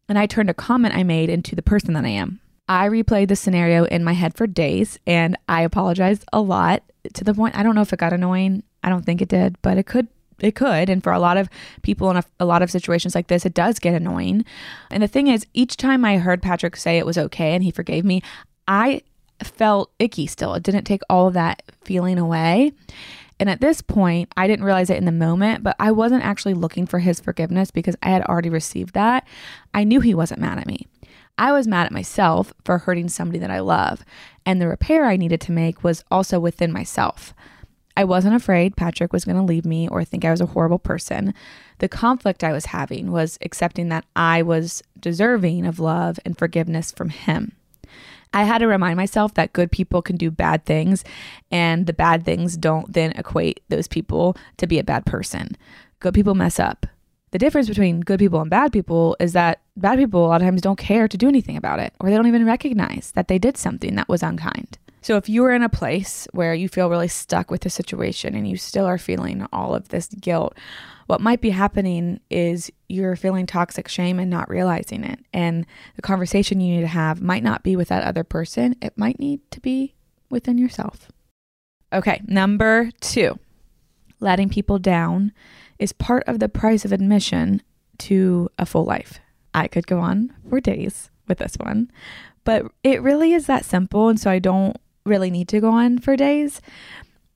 And 0.07 0.19
I 0.19 0.27
turned 0.27 0.51
a 0.51 0.53
comment 0.53 0.95
I 0.95 1.01
made 1.01 1.29
into 1.31 1.55
the 1.55 1.63
person 1.63 1.95
that 1.95 2.05
I 2.05 2.09
am. 2.09 2.39
I 2.67 2.87
replayed 2.87 3.29
the 3.29 3.35
scenario 3.35 3.85
in 3.85 4.03
my 4.03 4.13
head 4.13 4.35
for 4.35 4.45
days 4.45 4.99
and 5.07 5.35
I 5.47 5.63
apologized 5.63 6.23
a 6.31 6.39
lot 6.39 6.83
to 7.13 7.23
the 7.23 7.33
point 7.33 7.57
I 7.57 7.63
don't 7.63 7.75
know 7.75 7.81
if 7.81 7.93
it 7.93 7.99
got 7.99 8.13
annoying. 8.13 8.63
I 8.83 8.89
don't 8.89 9.05
think 9.05 9.21
it 9.21 9.29
did, 9.29 9.61
but 9.61 9.77
it 9.77 9.85
could 9.85 10.07
it 10.39 10.55
could. 10.55 10.89
And 10.89 11.03
for 11.03 11.11
a 11.11 11.19
lot 11.19 11.37
of 11.37 11.49
people 11.81 12.09
in 12.09 12.17
a, 12.17 12.23
a, 12.39 12.45
lot 12.45 12.61
of 12.61 12.71
situations 12.71 13.15
like 13.15 13.27
this 13.27 13.45
it 13.45 13.53
does 13.53 13.79
get 13.79 13.93
annoying. 13.93 14.45
And 14.89 15.03
the 15.03 15.07
thing 15.07 15.27
is 15.27 15.45
each 15.53 15.77
time 15.77 16.05
i 16.05 16.17
heard 16.17 16.41
patrick 16.41 16.75
say 16.75 16.97
it 16.97 17.05
was 17.05 17.17
okay 17.17 17.53
and 17.53 17.63
he 17.63 17.71
forgave 17.71 18.05
me 18.05 18.21
i 18.67 19.01
felt 19.43 19.91
icky 19.99 20.27
still. 20.27 20.53
It 20.53 20.63
didn't 20.63 20.83
take 20.83 21.01
all 21.09 21.27
of 21.27 21.33
that 21.33 21.63
feeling 21.83 22.19
away. 22.19 22.73
And 23.39 23.49
at 23.49 23.61
this 23.61 23.81
point 23.81 24.31
i 24.37 24.47
didn't 24.47 24.65
realize 24.65 24.89
it 24.89 24.97
in 24.97 25.05
the 25.05 25.11
moment 25.11 25.63
but 25.63 25.75
i 25.79 25.91
wasn't 25.91 26.23
actually 26.23 26.53
looking 26.53 26.85
for 26.85 26.99
his 26.99 27.19
forgiveness 27.19 27.71
because 27.71 27.95
i 28.03 28.09
had 28.09 28.23
already 28.23 28.49
received 28.49 28.93
that. 28.93 29.27
I 29.73 29.83
knew 29.83 29.99
he 29.99 30.15
wasn't 30.15 30.41
mad 30.41 30.57
at 30.57 30.67
me. 30.67 30.87
I 31.37 31.53
was 31.53 31.67
mad 31.67 31.85
at 31.85 31.93
myself 31.93 32.53
for 32.65 32.79
hurting 32.79 33.07
somebody 33.07 33.39
that 33.39 33.49
I 33.49 33.61
love, 33.61 34.03
and 34.45 34.61
the 34.61 34.67
repair 34.67 35.05
I 35.05 35.15
needed 35.15 35.39
to 35.41 35.53
make 35.53 35.85
was 35.85 36.03
also 36.11 36.37
within 36.37 36.69
myself. 36.69 37.33
I 37.97 38.03
wasn't 38.03 38.35
afraid 38.35 38.77
Patrick 38.77 39.11
was 39.11 39.25
going 39.25 39.37
to 39.37 39.43
leave 39.43 39.65
me 39.65 39.87
or 39.87 40.03
think 40.03 40.23
I 40.23 40.31
was 40.31 40.41
a 40.41 40.47
horrible 40.47 40.79
person. 40.79 41.33
The 41.79 41.89
conflict 41.89 42.43
I 42.43 42.53
was 42.53 42.67
having 42.67 43.11
was 43.11 43.37
accepting 43.41 43.89
that 43.89 44.05
I 44.15 44.41
was 44.41 44.81
deserving 44.99 45.65
of 45.65 45.79
love 45.79 46.19
and 46.25 46.37
forgiveness 46.37 46.91
from 46.91 47.09
him. 47.09 47.53
I 48.33 48.43
had 48.43 48.59
to 48.59 48.67
remind 48.67 48.97
myself 48.97 49.33
that 49.33 49.53
good 49.53 49.71
people 49.71 50.01
can 50.01 50.15
do 50.15 50.29
bad 50.29 50.65
things, 50.65 51.03
and 51.51 51.87
the 51.87 51.93
bad 51.93 52.25
things 52.25 52.57
don't 52.57 52.93
then 52.93 53.11
equate 53.13 53.61
those 53.69 53.87
people 53.87 54.37
to 54.57 54.67
be 54.67 54.77
a 54.77 54.83
bad 54.83 55.05
person. 55.05 55.57
Good 55.99 56.13
people 56.13 56.35
mess 56.35 56.59
up. 56.59 56.85
The 57.31 57.39
difference 57.39 57.67
between 57.67 58.01
good 58.01 58.19
people 58.19 58.41
and 58.41 58.49
bad 58.49 58.71
people 58.71 59.15
is 59.19 59.33
that 59.33 59.61
bad 59.77 59.97
people 59.97 60.25
a 60.25 60.27
lot 60.27 60.41
of 60.41 60.47
times 60.47 60.61
don't 60.61 60.79
care 60.79 61.07
to 61.07 61.17
do 61.17 61.27
anything 61.27 61.57
about 61.57 61.79
it, 61.79 61.93
or 61.99 62.09
they 62.09 62.15
don't 62.15 62.27
even 62.27 62.45
recognize 62.45 63.11
that 63.15 63.27
they 63.27 63.39
did 63.39 63.57
something 63.57 63.95
that 63.95 64.09
was 64.09 64.23
unkind. 64.23 64.77
So 65.01 65.15
if 65.17 65.29
you 65.29 65.43
are 65.45 65.51
in 65.51 65.63
a 65.63 65.69
place 65.69 66.27
where 66.31 66.53
you 66.53 66.67
feel 66.67 66.89
really 66.89 67.07
stuck 67.07 67.49
with 67.49 67.61
the 67.61 67.69
situation 67.69 68.35
and 68.35 68.47
you 68.47 68.57
still 68.57 68.85
are 68.85 68.97
feeling 68.97 69.45
all 69.53 69.73
of 69.73 69.89
this 69.89 70.07
guilt, 70.07 70.57
what 71.07 71.21
might 71.21 71.41
be 71.41 71.49
happening 71.51 72.19
is 72.29 72.71
you're 72.87 73.15
feeling 73.15 73.45
toxic 73.45 73.87
shame 73.87 74.19
and 74.19 74.29
not 74.29 74.49
realizing 74.49 75.03
it. 75.03 75.19
And 75.33 75.65
the 75.95 76.01
conversation 76.01 76.59
you 76.59 76.75
need 76.75 76.81
to 76.81 76.87
have 76.87 77.21
might 77.21 77.43
not 77.43 77.63
be 77.63 77.75
with 77.75 77.87
that 77.87 78.03
other 78.03 78.23
person, 78.23 78.75
it 78.81 78.97
might 78.97 79.19
need 79.19 79.39
to 79.51 79.59
be 79.59 79.95
within 80.29 80.57
yourself. 80.57 81.11
Okay, 81.91 82.21
number 82.27 82.91
two, 83.01 83.39
letting 84.19 84.49
people 84.49 84.77
down 84.77 85.31
is 85.79 85.93
part 85.93 86.23
of 86.27 86.39
the 86.39 86.49
price 86.49 86.85
of 86.85 86.91
admission 86.91 87.63
to 87.97 88.49
a 88.59 88.65
full 88.65 88.85
life. 88.85 89.19
I 89.53 89.67
could 89.67 89.87
go 89.87 89.99
on 89.99 90.33
for 90.47 90.59
days 90.59 91.09
with 91.27 91.39
this 91.39 91.55
one, 91.55 91.89
but 92.43 92.65
it 92.83 93.01
really 93.01 93.33
is 93.33 93.47
that 93.47 93.65
simple. 93.65 94.09
And 94.09 94.19
so 94.19 94.29
I 94.29 94.39
don't 94.39 94.77
really 95.09 95.29
need 95.29 95.49
to 95.49 95.59
go 95.59 95.71
on 95.71 95.97
for 95.97 96.15
days. 96.15 96.61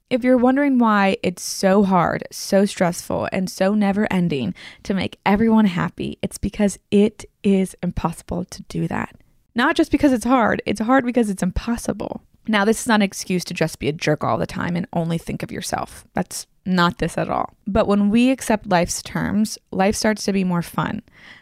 If 0.09 0.23
you're 0.23 0.37
wondering 0.37 0.77
why 0.77 1.17
it's 1.23 1.41
so 1.41 1.83
hard, 1.83 2.23
so 2.31 2.65
stressful, 2.65 3.27
and 3.31 3.49
so 3.49 3.73
never 3.73 4.07
ending 4.11 4.53
to 4.83 4.93
make 4.93 5.19
everyone 5.25 5.65
happy, 5.65 6.19
it's 6.21 6.37
because 6.37 6.77
it 6.91 7.25
is 7.41 7.75
impossible 7.81 8.45
to 8.45 8.61
do 8.63 8.87
that. 8.87 9.15
Not 9.55 9.75
just 9.75 9.91
because 9.91 10.13
it's 10.13 10.25
hard, 10.25 10.61
it's 10.65 10.81
hard 10.81 11.05
because 11.05 11.29
it's 11.29 11.43
impossible. 11.43 12.21
Now, 12.47 12.65
this 12.65 12.81
is 12.81 12.87
not 12.87 12.95
an 12.95 13.03
excuse 13.03 13.43
to 13.45 13.53
just 13.53 13.79
be 13.79 13.87
a 13.87 13.93
jerk 13.93 14.23
all 14.23 14.37
the 14.37 14.45
time 14.45 14.75
and 14.75 14.87
only 14.93 15.17
think 15.17 15.43
of 15.43 15.51
yourself. 15.51 16.05
That's 16.13 16.45
not 16.65 16.97
this 16.97 17.17
at 17.17 17.29
all. 17.29 17.53
But 17.65 17.87
when 17.87 18.09
we 18.09 18.31
accept 18.31 18.69
life's 18.69 19.01
terms, 19.01 19.57
life 19.71 19.95
starts 19.95 20.25
to 20.25 20.33
be 20.33 20.43
more 20.43 20.61
fun. 20.61 21.01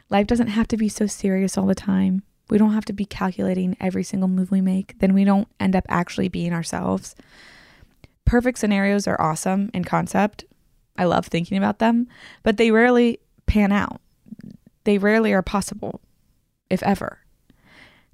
Life 0.09 0.27
doesn't 0.27 0.47
have 0.47 0.67
to 0.69 0.77
be 0.77 0.89
so 0.89 1.07
serious 1.07 1.57
all 1.57 1.65
the 1.65 1.75
time. 1.75 2.23
We 2.51 2.57
don't 2.57 2.73
have 2.73 2.83
to 2.85 2.93
be 2.93 3.05
calculating 3.05 3.77
every 3.79 4.03
single 4.03 4.27
move 4.27 4.51
we 4.51 4.59
make. 4.59 4.99
Then 4.99 5.13
we 5.13 5.23
don't 5.23 5.47
end 5.57 5.73
up 5.73 5.85
actually 5.87 6.27
being 6.27 6.51
ourselves. 6.51 7.15
Perfect 8.25 8.59
scenarios 8.59 9.07
are 9.07 9.19
awesome 9.21 9.71
in 9.73 9.85
concept. 9.85 10.43
I 10.97 11.05
love 11.05 11.27
thinking 11.27 11.57
about 11.57 11.79
them, 11.79 12.09
but 12.43 12.57
they 12.57 12.69
rarely 12.69 13.21
pan 13.45 13.71
out. 13.71 14.01
They 14.83 14.97
rarely 14.97 15.31
are 15.31 15.41
possible, 15.41 16.01
if 16.69 16.83
ever. 16.83 17.19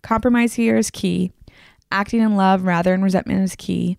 Compromise 0.04 0.54
here 0.54 0.78
is 0.78 0.92
key. 0.92 1.32
Acting 1.92 2.22
in 2.22 2.36
love 2.36 2.62
rather 2.62 2.92
than 2.92 3.02
resentment 3.02 3.44
is 3.44 3.56
key. 3.56 3.98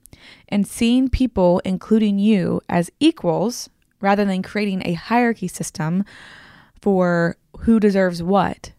And 0.49 0.69
seeing 0.69 1.09
people, 1.09 1.61
including 1.65 2.21
you, 2.21 2.61
as 2.69 2.93
equals 3.01 3.69
rather 4.01 4.25
than 4.25 4.45
creating 4.45 4.83
a 4.85 4.93
hierarchy 4.93 5.49
system 5.49 6.05
for 6.81 7.37
who 7.63 7.81
deserves 7.81 8.23
what 8.23 8.71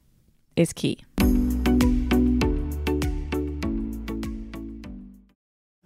is 0.55 0.71
key. 0.71 1.03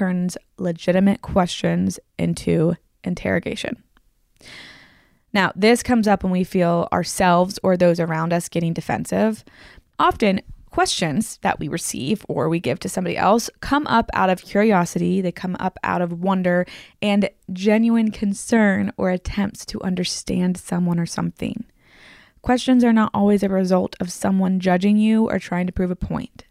turns 0.00 0.38
legitimate 0.56 1.20
questions 1.20 2.00
into 2.18 2.74
interrogation. 3.04 3.82
Now, 5.34 5.52
this 5.54 5.82
comes 5.82 6.08
up 6.08 6.24
when 6.24 6.32
we 6.32 6.42
feel 6.42 6.88
ourselves 6.90 7.58
or 7.62 7.76
those 7.76 8.00
around 8.00 8.32
us 8.32 8.48
getting 8.48 8.72
defensive. 8.72 9.44
Often, 9.98 10.40
questions 10.70 11.38
that 11.42 11.58
we 11.60 11.68
receive 11.68 12.24
or 12.30 12.48
we 12.48 12.60
give 12.60 12.78
to 12.78 12.88
somebody 12.88 13.18
else 13.18 13.50
come 13.60 13.86
up 13.88 14.08
out 14.14 14.30
of 14.30 14.40
curiosity, 14.40 15.20
they 15.20 15.32
come 15.32 15.54
up 15.60 15.78
out 15.82 16.00
of 16.00 16.22
wonder 16.22 16.64
and 17.02 17.28
genuine 17.52 18.10
concern 18.10 18.92
or 18.96 19.10
attempts 19.10 19.66
to 19.66 19.82
understand 19.82 20.56
someone 20.56 20.98
or 20.98 21.04
something. 21.04 21.62
Questions 22.40 22.82
are 22.84 22.92
not 22.94 23.10
always 23.12 23.42
a 23.42 23.50
result 23.50 23.96
of 24.00 24.10
someone 24.10 24.60
judging 24.60 24.96
you 24.96 25.28
or 25.28 25.38
trying 25.38 25.66
to 25.66 25.72
prove 25.72 25.90
a 25.90 25.96
point. 25.96 26.46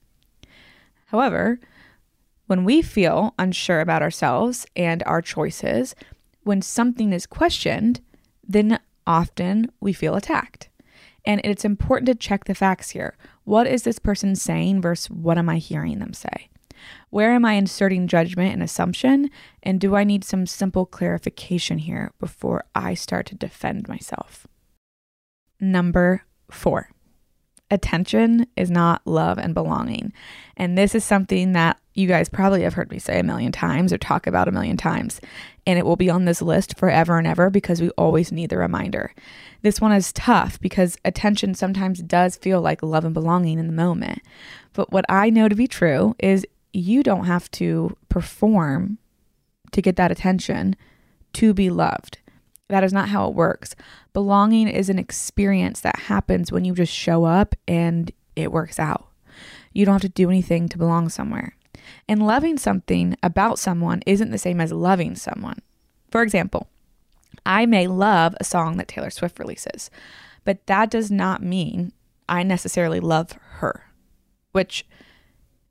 However, 1.07 1.59
when 2.49 2.63
we 2.63 2.81
feel 2.81 3.35
unsure 3.37 3.79
about 3.79 4.01
ourselves 4.01 4.65
and 4.75 5.03
our 5.03 5.21
choices, 5.21 5.93
when 6.41 6.63
something 6.63 7.13
is 7.13 7.27
questioned, 7.27 8.01
then 8.43 8.79
often 9.05 9.71
we 9.79 9.93
feel 9.93 10.15
attacked. 10.15 10.67
And 11.23 11.41
it's 11.43 11.63
important 11.63 12.07
to 12.07 12.15
check 12.15 12.45
the 12.45 12.55
facts 12.55 12.89
here. 12.89 13.15
What 13.43 13.67
is 13.67 13.83
this 13.83 13.99
person 13.99 14.35
saying 14.35 14.81
versus 14.81 15.11
what 15.11 15.37
am 15.37 15.47
I 15.47 15.59
hearing 15.59 15.99
them 15.99 16.11
say? 16.11 16.49
Where 17.11 17.33
am 17.33 17.45
I 17.45 17.53
inserting 17.53 18.07
judgment 18.07 18.51
and 18.51 18.63
assumption? 18.63 19.29
And 19.61 19.79
do 19.79 19.95
I 19.95 20.03
need 20.03 20.23
some 20.23 20.47
simple 20.47 20.87
clarification 20.87 21.77
here 21.77 22.09
before 22.19 22.63
I 22.73 22.95
start 22.95 23.27
to 23.27 23.35
defend 23.35 23.87
myself? 23.87 24.47
Number 25.59 26.23
four 26.49 26.89
attention 27.71 28.47
is 28.55 28.71
not 28.71 29.05
love 29.05 29.37
and 29.37 29.53
belonging. 29.53 30.13
And 30.57 30.77
this 30.77 30.95
is 30.95 31.03
something 31.03 31.53
that 31.53 31.79
you 31.93 32.07
guys 32.07 32.29
probably 32.29 32.63
have 32.63 32.73
heard 32.73 32.91
me 32.91 32.99
say 32.99 33.19
a 33.19 33.23
million 33.23 33.51
times 33.51 33.91
or 33.91 33.97
talk 33.97 34.27
about 34.27 34.47
a 34.47 34.51
million 34.51 34.77
times. 34.77 35.19
And 35.65 35.77
it 35.77 35.85
will 35.85 35.95
be 35.95 36.09
on 36.09 36.25
this 36.25 36.41
list 36.41 36.77
forever 36.77 37.17
and 37.17 37.27
ever 37.27 37.49
because 37.49 37.81
we 37.81 37.89
always 37.91 38.31
need 38.31 38.49
the 38.49 38.57
reminder. 38.57 39.13
This 39.61 39.81
one 39.81 39.91
is 39.91 40.13
tough 40.13 40.59
because 40.59 40.97
attention 41.03 41.53
sometimes 41.53 42.01
does 42.01 42.37
feel 42.37 42.61
like 42.61 42.81
love 42.81 43.05
and 43.05 43.13
belonging 43.13 43.59
in 43.59 43.67
the 43.67 43.73
moment. 43.73 44.21
But 44.73 44.91
what 44.91 45.05
I 45.09 45.29
know 45.29 45.49
to 45.49 45.55
be 45.55 45.67
true 45.67 46.15
is 46.19 46.45
you 46.71 47.03
don't 47.03 47.25
have 47.25 47.51
to 47.51 47.97
perform 48.07 48.97
to 49.71 49.81
get 49.81 49.95
that 49.97 50.11
attention 50.11 50.75
to 51.33 51.53
be 51.53 51.69
loved. 51.69 52.18
That 52.69 52.83
is 52.83 52.93
not 52.93 53.09
how 53.09 53.27
it 53.27 53.35
works. 53.35 53.75
Belonging 54.13 54.67
is 54.67 54.89
an 54.89 54.99
experience 54.99 55.81
that 55.81 55.99
happens 56.01 56.51
when 56.51 56.65
you 56.65 56.73
just 56.73 56.93
show 56.93 57.25
up 57.25 57.55
and 57.67 58.11
it 58.35 58.51
works 58.51 58.79
out. 58.79 59.07
You 59.73 59.85
don't 59.85 59.95
have 59.95 60.01
to 60.01 60.09
do 60.09 60.29
anything 60.29 60.69
to 60.69 60.77
belong 60.77 61.09
somewhere. 61.09 61.55
And 62.07 62.25
loving 62.25 62.57
something 62.57 63.15
about 63.23 63.59
someone 63.59 64.01
isn't 64.05 64.31
the 64.31 64.37
same 64.37 64.61
as 64.61 64.71
loving 64.71 65.15
someone. 65.15 65.59
For 66.11 66.21
example, 66.21 66.67
I 67.45 67.65
may 67.65 67.87
love 67.87 68.35
a 68.39 68.43
song 68.43 68.77
that 68.77 68.87
Taylor 68.87 69.09
Swift 69.09 69.39
releases, 69.39 69.89
but 70.43 70.65
that 70.67 70.89
does 70.89 71.09
not 71.09 71.41
mean 71.41 71.93
I 72.27 72.43
necessarily 72.43 72.99
love 72.99 73.33
her. 73.57 73.85
Which, 74.51 74.85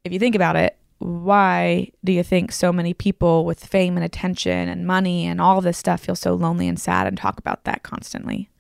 if 0.04 0.12
you 0.12 0.18
think 0.18 0.34
about 0.34 0.56
it, 0.56 0.77
why 0.98 1.90
do 2.04 2.12
you 2.12 2.22
think 2.22 2.52
so 2.52 2.72
many 2.72 2.92
people 2.92 3.44
with 3.44 3.64
fame 3.64 3.96
and 3.96 4.04
attention 4.04 4.68
and 4.68 4.86
money 4.86 5.26
and 5.26 5.40
all 5.40 5.60
this 5.60 5.78
stuff 5.78 6.00
feel 6.00 6.16
so 6.16 6.34
lonely 6.34 6.68
and 6.68 6.78
sad 6.78 7.06
and 7.06 7.16
talk 7.16 7.38
about 7.38 7.64
that 7.64 7.82
constantly? 7.82 8.50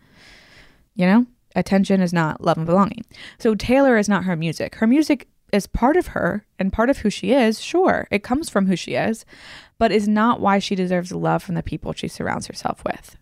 You 0.94 1.06
know, 1.06 1.26
attention 1.56 2.00
is 2.00 2.12
not 2.12 2.40
love 2.40 2.56
and 2.56 2.66
belonging. 2.66 3.04
So 3.38 3.54
Taylor 3.54 3.96
is 3.96 4.08
not 4.08 4.24
her 4.24 4.36
music. 4.36 4.76
Her 4.76 4.86
music 4.86 5.28
is 5.52 5.66
part 5.66 5.96
of 5.96 6.08
her 6.08 6.46
and 6.58 6.72
part 6.72 6.90
of 6.90 6.98
who 6.98 7.10
she 7.10 7.32
is. 7.32 7.60
Sure, 7.60 8.06
it 8.10 8.22
comes 8.22 8.48
from 8.48 8.66
who 8.66 8.76
she 8.76 8.94
is, 8.94 9.24
but 9.78 9.92
is 9.92 10.06
not 10.06 10.40
why 10.40 10.58
she 10.58 10.74
deserves 10.74 11.12
love 11.12 11.42
from 11.42 11.54
the 11.54 11.62
people 11.62 11.92
she 11.92 12.08
surrounds 12.08 12.46
herself 12.46 12.84
with. 12.84 13.16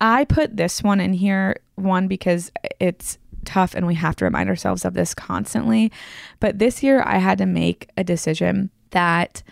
I 0.00 0.24
put 0.24 0.56
this 0.56 0.82
one 0.82 1.00
in 1.00 1.14
here, 1.14 1.56
one, 1.76 2.08
because 2.08 2.50
it's 2.80 3.18
tough 3.46 3.74
and 3.74 3.86
we 3.86 3.94
have 3.94 4.16
to 4.16 4.24
remind 4.24 4.48
ourselves 4.48 4.84
of 4.84 4.94
this 4.94 5.14
constantly. 5.14 5.90
But 6.40 6.58
this 6.58 6.82
year, 6.82 7.02
I 7.04 7.18
had 7.18 7.38
to 7.38 7.46
make 7.46 7.88
a 7.96 8.04
decision 8.04 8.70
that 8.90 9.42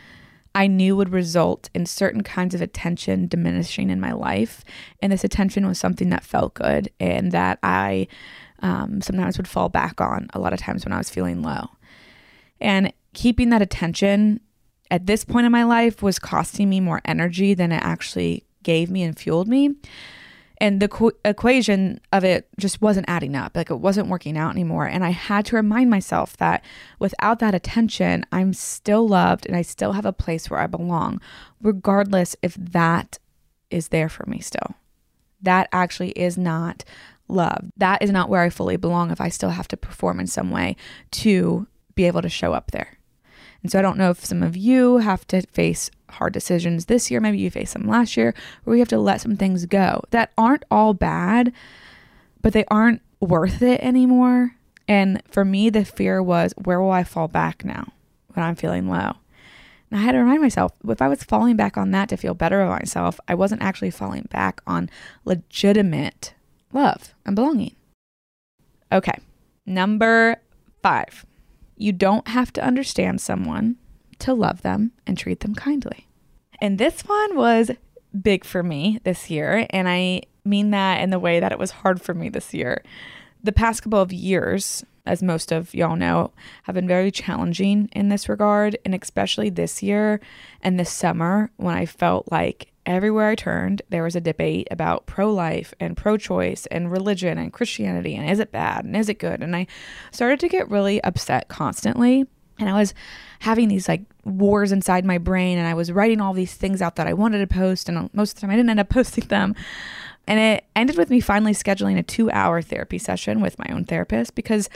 I 0.54 0.66
knew 0.66 0.96
would 0.96 1.12
result 1.12 1.68
in 1.74 1.84
certain 1.86 2.22
kinds 2.22 2.54
of 2.54 2.62
attention 2.62 3.26
diminishing 3.26 3.90
in 3.90 4.00
my 4.00 4.12
life. 4.12 4.64
And 5.00 5.12
this 5.12 5.24
attention 5.24 5.66
was 5.66 5.78
something 5.78 6.10
that 6.10 6.22
felt 6.22 6.54
good 6.54 6.90
and 7.00 7.32
that 7.32 7.58
I 7.62 8.06
um, 8.60 9.00
sometimes 9.00 9.36
would 9.36 9.48
fall 9.48 9.68
back 9.68 10.00
on 10.00 10.28
a 10.32 10.38
lot 10.38 10.52
of 10.52 10.60
times 10.60 10.84
when 10.84 10.92
I 10.92 10.98
was 10.98 11.10
feeling 11.10 11.42
low. 11.42 11.70
And 12.60 12.92
keeping 13.14 13.50
that 13.50 13.62
attention 13.62 14.40
at 14.90 15.06
this 15.06 15.24
point 15.24 15.46
in 15.46 15.52
my 15.52 15.64
life 15.64 16.02
was 16.02 16.18
costing 16.18 16.70
me 16.70 16.78
more 16.78 17.00
energy 17.04 17.54
than 17.54 17.72
it 17.72 17.82
actually 17.82 18.44
gave 18.62 18.90
me 18.90 19.02
and 19.02 19.18
fueled 19.18 19.48
me 19.48 19.74
and 20.58 20.80
the 20.80 20.88
qu- 20.88 21.12
equation 21.24 22.00
of 22.12 22.24
it 22.24 22.48
just 22.58 22.80
wasn't 22.80 23.08
adding 23.08 23.34
up 23.34 23.56
like 23.56 23.70
it 23.70 23.76
wasn't 23.76 24.08
working 24.08 24.36
out 24.36 24.52
anymore. 24.52 24.86
And 24.86 25.04
i 25.04 25.10
had 25.10 25.46
to 25.46 25.56
remind 25.56 25.90
myself 25.90 26.36
that 26.38 26.64
without 26.98 27.38
that 27.40 27.54
attention 27.54 28.24
i'm 28.32 28.52
still 28.52 29.06
loved 29.06 29.46
and 29.46 29.56
i 29.56 29.62
still 29.62 29.92
have 29.92 30.06
a 30.06 30.12
place 30.12 30.48
where 30.48 30.60
i 30.60 30.66
belong 30.66 31.20
regardless 31.62 32.36
if 32.42 32.54
that 32.54 33.18
is 33.70 33.88
there 33.88 34.08
for 34.08 34.24
me 34.26 34.40
still. 34.40 34.74
That 35.42 35.68
actually 35.72 36.10
is 36.10 36.38
not 36.38 36.84
love 37.26 37.70
that 37.76 38.02
is 38.02 38.10
not 38.10 38.28
where 38.28 38.42
i 38.42 38.50
fully 38.50 38.76
belong 38.76 39.10
if 39.10 39.20
i 39.20 39.30
still 39.30 39.50
have 39.50 39.66
to 39.68 39.76
perform 39.76 40.20
in 40.20 40.26
some 40.26 40.50
way 40.50 40.76
to 41.10 41.66
be 41.94 42.04
able 42.04 42.20
to 42.20 42.28
show 42.28 42.52
up 42.52 42.70
there 42.70 42.98
and 43.64 43.72
so 43.72 43.78
I 43.78 43.82
don't 43.82 43.96
know 43.96 44.10
if 44.10 44.22
some 44.22 44.42
of 44.42 44.58
you 44.58 44.98
have 44.98 45.26
to 45.28 45.40
face 45.46 45.90
hard 46.10 46.34
decisions 46.34 46.84
this 46.84 47.10
year, 47.10 47.18
maybe 47.18 47.38
you 47.38 47.50
faced 47.50 47.72
them 47.72 47.88
last 47.88 48.14
year, 48.14 48.34
where 48.62 48.76
you 48.76 48.80
have 48.80 48.88
to 48.90 48.98
let 48.98 49.22
some 49.22 49.36
things 49.36 49.64
go 49.64 50.02
that 50.10 50.32
aren't 50.36 50.66
all 50.70 50.92
bad, 50.92 51.50
but 52.42 52.52
they 52.52 52.66
aren't 52.66 53.00
worth 53.20 53.62
it 53.62 53.80
anymore. 53.80 54.54
And 54.86 55.22
for 55.30 55.46
me, 55.46 55.70
the 55.70 55.86
fear 55.86 56.22
was, 56.22 56.52
where 56.62 56.78
will 56.78 56.90
I 56.90 57.04
fall 57.04 57.26
back 57.26 57.64
now 57.64 57.90
when 58.34 58.44
I'm 58.44 58.54
feeling 58.54 58.86
low? 58.86 59.14
And 59.90 59.98
I 59.98 60.02
had 60.02 60.12
to 60.12 60.18
remind 60.18 60.42
myself 60.42 60.72
if 60.86 61.00
I 61.00 61.08
was 61.08 61.24
falling 61.24 61.56
back 61.56 61.78
on 61.78 61.90
that 61.92 62.10
to 62.10 62.18
feel 62.18 62.34
better 62.34 62.60
about 62.60 62.82
myself, 62.82 63.18
I 63.28 63.34
wasn't 63.34 63.62
actually 63.62 63.90
falling 63.90 64.28
back 64.30 64.60
on 64.66 64.90
legitimate 65.24 66.34
love 66.70 67.14
and 67.24 67.34
belonging. 67.34 67.74
Okay, 68.92 69.16
number 69.64 70.36
five 70.82 71.24
you 71.76 71.92
don't 71.92 72.28
have 72.28 72.52
to 72.54 72.64
understand 72.64 73.20
someone 73.20 73.76
to 74.20 74.34
love 74.34 74.62
them 74.62 74.92
and 75.06 75.18
treat 75.18 75.40
them 75.40 75.54
kindly. 75.54 76.08
And 76.60 76.78
this 76.78 77.02
one 77.02 77.36
was 77.36 77.70
big 78.20 78.44
for 78.44 78.62
me 78.62 79.00
this 79.04 79.30
year. 79.30 79.66
And 79.70 79.88
I 79.88 80.22
mean 80.44 80.70
that 80.70 81.00
in 81.00 81.10
the 81.10 81.18
way 81.18 81.40
that 81.40 81.52
it 81.52 81.58
was 81.58 81.70
hard 81.70 82.00
for 82.00 82.14
me 82.14 82.28
this 82.28 82.54
year. 82.54 82.82
The 83.42 83.52
past 83.52 83.82
couple 83.82 84.00
of 84.00 84.12
years, 84.12 84.84
as 85.04 85.22
most 85.22 85.52
of 85.52 85.74
y'all 85.74 85.96
know, 85.96 86.32
have 86.64 86.74
been 86.74 86.88
very 86.88 87.10
challenging 87.10 87.88
in 87.92 88.08
this 88.08 88.28
regard. 88.28 88.78
And 88.84 88.94
especially 88.94 89.50
this 89.50 89.82
year 89.82 90.20
and 90.62 90.78
this 90.78 90.90
summer 90.90 91.50
when 91.56 91.76
I 91.76 91.86
felt 91.86 92.30
like 92.30 92.72
everywhere 92.86 93.30
I 93.30 93.34
turned, 93.34 93.82
there 93.88 94.02
was 94.02 94.16
a 94.16 94.20
debate 94.20 94.68
about 94.70 95.06
pro 95.06 95.32
life 95.32 95.74
and 95.80 95.96
pro 95.96 96.16
choice 96.16 96.66
and 96.66 96.90
religion 96.90 97.38
and 97.38 97.52
Christianity 97.52 98.14
and 98.14 98.28
is 98.28 98.38
it 98.38 98.52
bad 98.52 98.84
and 98.84 98.96
is 98.96 99.08
it 99.08 99.18
good? 99.18 99.42
And 99.42 99.56
I 99.56 99.66
started 100.10 100.40
to 100.40 100.48
get 100.48 100.70
really 100.70 101.02
upset 101.02 101.48
constantly. 101.48 102.26
And 102.58 102.68
I 102.68 102.74
was 102.74 102.94
having 103.40 103.68
these 103.68 103.88
like 103.88 104.02
wars 104.24 104.70
inside 104.70 105.04
my 105.04 105.18
brain 105.18 105.58
and 105.58 105.66
I 105.66 105.74
was 105.74 105.90
writing 105.90 106.20
all 106.20 106.32
these 106.32 106.54
things 106.54 106.80
out 106.80 106.96
that 106.96 107.06
I 107.06 107.12
wanted 107.12 107.38
to 107.38 107.52
post. 107.52 107.88
And 107.88 108.10
most 108.12 108.30
of 108.30 108.34
the 108.36 108.40
time 108.42 108.50
I 108.50 108.56
didn't 108.56 108.70
end 108.70 108.80
up 108.80 108.88
posting 108.90 109.28
them. 109.28 109.54
And 110.26 110.38
it 110.38 110.64
ended 110.74 110.96
with 110.96 111.10
me 111.10 111.20
finally 111.20 111.52
scheduling 111.52 111.98
a 111.98 112.02
two 112.02 112.30
hour 112.30 112.62
therapy 112.62 112.98
session 112.98 113.40
with 113.40 113.58
my 113.58 113.66
own 113.70 113.84
therapist 113.84 114.34
because 114.34 114.70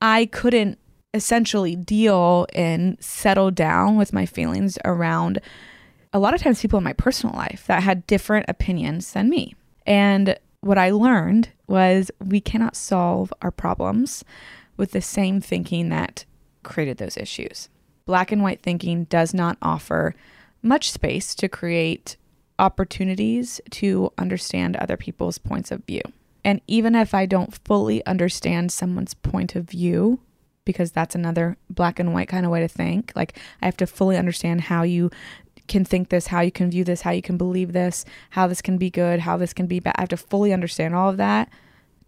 I 0.00 0.26
couldn't 0.26 0.78
essentially 1.14 1.76
deal 1.76 2.46
and 2.54 2.96
settle 3.02 3.50
down 3.50 3.96
with 3.96 4.12
my 4.12 4.26
feelings 4.26 4.78
around 4.84 5.40
a 6.12 6.18
lot 6.18 6.34
of 6.34 6.40
times 6.40 6.60
people 6.60 6.78
in 6.78 6.84
my 6.84 6.92
personal 6.92 7.34
life 7.34 7.64
that 7.66 7.82
had 7.82 8.06
different 8.06 8.46
opinions 8.48 9.12
than 9.12 9.30
me. 9.30 9.54
And 9.86 10.38
what 10.60 10.78
I 10.78 10.90
learned 10.90 11.50
was 11.66 12.10
we 12.24 12.40
cannot 12.40 12.76
solve 12.76 13.32
our 13.42 13.50
problems 13.50 14.24
with 14.76 14.92
the 14.92 15.00
same 15.00 15.40
thinking 15.40 15.88
that 15.88 16.24
created 16.62 16.98
those 16.98 17.16
issues. 17.16 17.68
Black 18.04 18.32
and 18.32 18.42
white 18.42 18.62
thinking 18.62 19.04
does 19.04 19.32
not 19.32 19.56
offer 19.62 20.14
much 20.62 20.92
space 20.92 21.34
to 21.34 21.48
create 21.48 22.16
opportunities 22.58 23.60
to 23.70 24.12
understand 24.18 24.76
other 24.76 24.96
people's 24.96 25.38
points 25.38 25.70
of 25.70 25.84
view. 25.84 26.02
And 26.44 26.60
even 26.66 26.94
if 26.94 27.14
I 27.14 27.26
don't 27.26 27.58
fully 27.64 28.04
understand 28.06 28.72
someone's 28.72 29.14
point 29.14 29.54
of 29.54 29.68
view, 29.68 30.20
because 30.64 30.92
that's 30.92 31.14
another 31.14 31.56
black 31.70 31.98
and 31.98 32.12
white 32.14 32.28
kind 32.28 32.44
of 32.46 32.52
way 32.52 32.60
to 32.60 32.68
think, 32.68 33.12
like 33.16 33.38
I 33.60 33.66
have 33.66 33.76
to 33.78 33.86
fully 33.86 34.16
understand 34.16 34.62
how 34.62 34.82
you 34.82 35.10
can 35.68 35.84
think 35.84 36.08
this, 36.08 36.28
how 36.28 36.40
you 36.40 36.52
can 36.52 36.70
view 36.70 36.84
this, 36.84 37.02
how 37.02 37.10
you 37.10 37.22
can 37.22 37.36
believe 37.36 37.72
this, 37.72 38.04
how 38.30 38.46
this 38.46 38.62
can 38.62 38.78
be 38.78 38.90
good, 38.90 39.20
how 39.20 39.36
this 39.36 39.52
can 39.52 39.66
be 39.66 39.80
bad. 39.80 39.94
I 39.96 40.02
have 40.02 40.08
to 40.10 40.16
fully 40.16 40.52
understand 40.52 40.94
all 40.94 41.08
of 41.08 41.16
that 41.16 41.48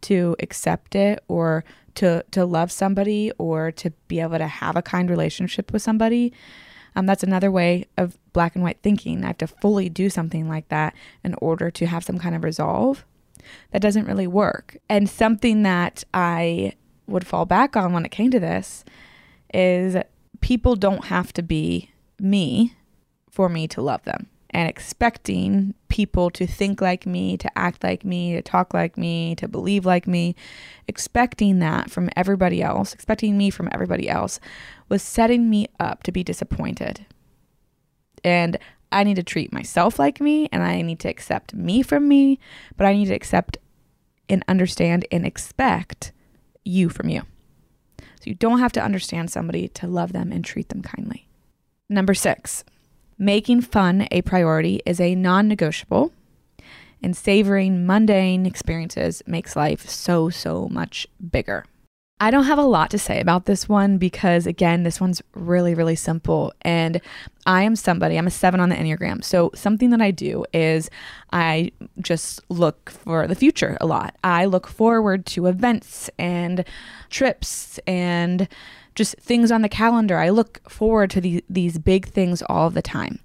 to 0.02 0.36
accept 0.40 0.94
it 0.94 1.22
or 1.28 1.64
to 1.94 2.24
to 2.32 2.44
love 2.44 2.70
somebody 2.70 3.30
or 3.38 3.72
to 3.72 3.90
be 4.08 4.20
able 4.20 4.38
to 4.38 4.46
have 4.46 4.76
a 4.76 4.82
kind 4.82 5.08
relationship 5.08 5.72
with 5.72 5.82
somebody. 5.82 6.32
Um, 6.96 7.06
that's 7.06 7.22
another 7.22 7.50
way 7.50 7.86
of 7.96 8.18
black 8.32 8.54
and 8.54 8.62
white 8.62 8.78
thinking. 8.82 9.24
I 9.24 9.28
have 9.28 9.38
to 9.38 9.46
fully 9.46 9.88
do 9.88 10.08
something 10.08 10.48
like 10.48 10.68
that 10.68 10.94
in 11.24 11.34
order 11.40 11.70
to 11.70 11.86
have 11.86 12.04
some 12.04 12.18
kind 12.18 12.36
of 12.36 12.44
resolve. 12.44 13.04
That 13.72 13.82
doesn't 13.82 14.06
really 14.06 14.26
work. 14.26 14.76
And 14.88 15.08
something 15.08 15.64
that 15.64 16.04
I 16.14 16.74
would 17.06 17.26
fall 17.26 17.46
back 17.46 17.76
on 17.76 17.92
when 17.92 18.04
it 18.04 18.10
came 18.10 18.30
to 18.30 18.40
this 18.40 18.84
is 19.52 19.96
people 20.40 20.76
don't 20.76 21.06
have 21.06 21.32
to 21.32 21.42
be 21.42 21.90
me 22.18 22.74
for 23.34 23.48
me 23.48 23.66
to 23.68 23.82
love 23.82 24.04
them. 24.04 24.28
and 24.54 24.68
expecting 24.68 25.74
people 25.88 26.30
to 26.30 26.46
think 26.46 26.80
like 26.80 27.04
me, 27.04 27.36
to 27.36 27.58
act 27.58 27.82
like 27.82 28.04
me, 28.04 28.34
to 28.34 28.40
talk 28.40 28.72
like 28.72 28.96
me, 28.96 29.34
to 29.34 29.48
believe 29.48 29.84
like 29.84 30.06
me, 30.06 30.36
expecting 30.86 31.58
that 31.58 31.90
from 31.90 32.08
everybody 32.16 32.62
else, 32.62 32.94
expecting 32.94 33.36
me 33.36 33.50
from 33.50 33.68
everybody 33.72 34.08
else, 34.08 34.38
was 34.88 35.02
setting 35.02 35.50
me 35.50 35.66
up 35.80 36.04
to 36.04 36.12
be 36.12 36.22
disappointed. 36.22 37.04
And 38.22 38.56
I 38.92 39.02
need 39.02 39.16
to 39.16 39.24
treat 39.24 39.52
myself 39.52 39.98
like 39.98 40.20
me 40.20 40.48
and 40.52 40.62
I 40.62 40.80
need 40.82 41.00
to 41.00 41.08
accept 41.08 41.52
me 41.52 41.82
from 41.82 42.06
me, 42.06 42.38
but 42.76 42.86
I 42.86 42.92
need 42.94 43.06
to 43.06 43.14
accept 43.14 43.58
and 44.28 44.44
understand 44.46 45.04
and 45.10 45.26
expect 45.26 46.12
you 46.64 46.88
from 46.88 47.08
you. 47.08 47.22
So 47.98 48.30
you 48.30 48.36
don't 48.36 48.60
have 48.60 48.72
to 48.72 48.82
understand 48.82 49.30
somebody 49.30 49.66
to 49.68 49.88
love 49.88 50.12
them 50.12 50.30
and 50.30 50.44
treat 50.44 50.68
them 50.68 50.80
kindly. 50.80 51.28
Number 51.88 52.14
six, 52.14 52.64
making 53.24 53.62
fun 53.62 54.06
a 54.10 54.22
priority 54.22 54.80
is 54.84 55.00
a 55.00 55.14
non 55.14 55.48
negotiable, 55.48 56.12
and 57.02 57.16
savoring 57.16 57.86
mundane 57.86 58.46
experiences 58.46 59.22
makes 59.26 59.56
life 59.56 59.88
so, 59.88 60.30
so 60.30 60.68
much 60.68 61.06
bigger. 61.30 61.64
I 62.20 62.30
don't 62.30 62.44
have 62.44 62.58
a 62.58 62.62
lot 62.62 62.90
to 62.92 62.98
say 62.98 63.20
about 63.20 63.46
this 63.46 63.68
one 63.68 63.98
because, 63.98 64.46
again, 64.46 64.84
this 64.84 65.00
one's 65.00 65.20
really, 65.34 65.74
really 65.74 65.96
simple. 65.96 66.52
And 66.62 67.00
I 67.44 67.62
am 67.62 67.74
somebody, 67.74 68.16
I'm 68.16 68.28
a 68.28 68.30
seven 68.30 68.60
on 68.60 68.68
the 68.68 68.76
Enneagram. 68.76 69.24
So, 69.24 69.50
something 69.54 69.90
that 69.90 70.00
I 70.00 70.12
do 70.12 70.44
is 70.52 70.88
I 71.32 71.72
just 72.00 72.40
look 72.48 72.88
for 72.88 73.26
the 73.26 73.34
future 73.34 73.76
a 73.80 73.86
lot. 73.86 74.14
I 74.22 74.44
look 74.44 74.68
forward 74.68 75.26
to 75.26 75.46
events 75.46 76.08
and 76.16 76.64
trips 77.10 77.80
and 77.86 78.48
just 78.94 79.16
things 79.18 79.50
on 79.50 79.62
the 79.62 79.68
calendar. 79.68 80.18
I 80.18 80.30
look 80.30 80.68
forward 80.68 81.10
to 81.10 81.20
these, 81.20 81.42
these 81.48 81.78
big 81.78 82.06
things 82.06 82.42
all 82.42 82.70
the 82.70 82.82
time. 82.82 83.20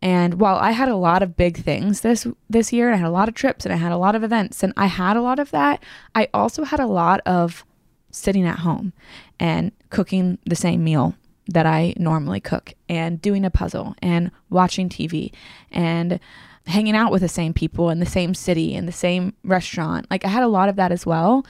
And 0.00 0.34
while 0.34 0.56
I 0.56 0.72
had 0.72 0.88
a 0.88 0.96
lot 0.96 1.22
of 1.22 1.36
big 1.36 1.58
things 1.58 2.00
this 2.00 2.26
this 2.50 2.72
year, 2.72 2.88
and 2.88 2.96
I 2.96 2.98
had 2.98 3.06
a 3.06 3.10
lot 3.10 3.28
of 3.28 3.34
trips 3.34 3.64
and 3.64 3.72
I 3.72 3.76
had 3.76 3.92
a 3.92 3.96
lot 3.96 4.16
of 4.16 4.24
events, 4.24 4.62
and 4.64 4.72
I 4.76 4.86
had 4.86 5.16
a 5.16 5.22
lot 5.22 5.38
of 5.38 5.52
that, 5.52 5.82
I 6.14 6.28
also 6.34 6.64
had 6.64 6.80
a 6.80 6.86
lot 6.86 7.20
of 7.20 7.64
sitting 8.10 8.44
at 8.44 8.58
home 8.58 8.92
and 9.38 9.70
cooking 9.90 10.38
the 10.44 10.56
same 10.56 10.82
meal 10.82 11.14
that 11.46 11.66
I 11.66 11.94
normally 11.96 12.40
cook 12.40 12.74
and 12.88 13.22
doing 13.22 13.44
a 13.44 13.50
puzzle 13.50 13.94
and 14.02 14.30
watching 14.50 14.88
TV 14.88 15.32
and 15.70 16.18
hanging 16.66 16.96
out 16.96 17.10
with 17.10 17.22
the 17.22 17.28
same 17.28 17.52
people 17.52 17.90
in 17.90 18.00
the 18.00 18.06
same 18.06 18.34
city 18.34 18.74
in 18.74 18.86
the 18.86 18.92
same 18.92 19.34
restaurant. 19.44 20.06
Like 20.10 20.24
I 20.24 20.28
had 20.28 20.42
a 20.42 20.48
lot 20.48 20.68
of 20.68 20.76
that 20.76 20.92
as 20.92 21.06
well. 21.06 21.44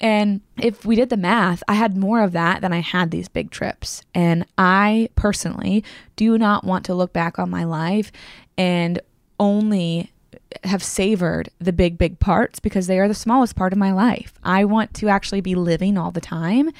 And 0.00 0.40
if 0.60 0.84
we 0.84 0.94
did 0.96 1.10
the 1.10 1.16
math, 1.16 1.62
I 1.66 1.74
had 1.74 1.96
more 1.96 2.22
of 2.22 2.32
that 2.32 2.60
than 2.60 2.72
I 2.72 2.80
had 2.80 3.10
these 3.10 3.28
big 3.28 3.50
trips. 3.50 4.02
And 4.14 4.46
I 4.56 5.08
personally 5.16 5.84
do 6.16 6.38
not 6.38 6.64
want 6.64 6.84
to 6.86 6.94
look 6.94 7.12
back 7.12 7.38
on 7.38 7.50
my 7.50 7.64
life 7.64 8.12
and 8.56 9.00
only 9.40 10.12
have 10.64 10.82
savored 10.82 11.50
the 11.58 11.72
big, 11.72 11.98
big 11.98 12.18
parts 12.20 12.60
because 12.60 12.86
they 12.86 12.98
are 12.98 13.08
the 13.08 13.14
smallest 13.14 13.56
part 13.56 13.72
of 13.72 13.78
my 13.78 13.92
life. 13.92 14.34
I 14.42 14.64
want 14.64 14.94
to 14.94 15.08
actually 15.08 15.40
be 15.40 15.54
living 15.54 15.98
all 15.98 16.10
the 16.10 16.20
time. 16.20 16.70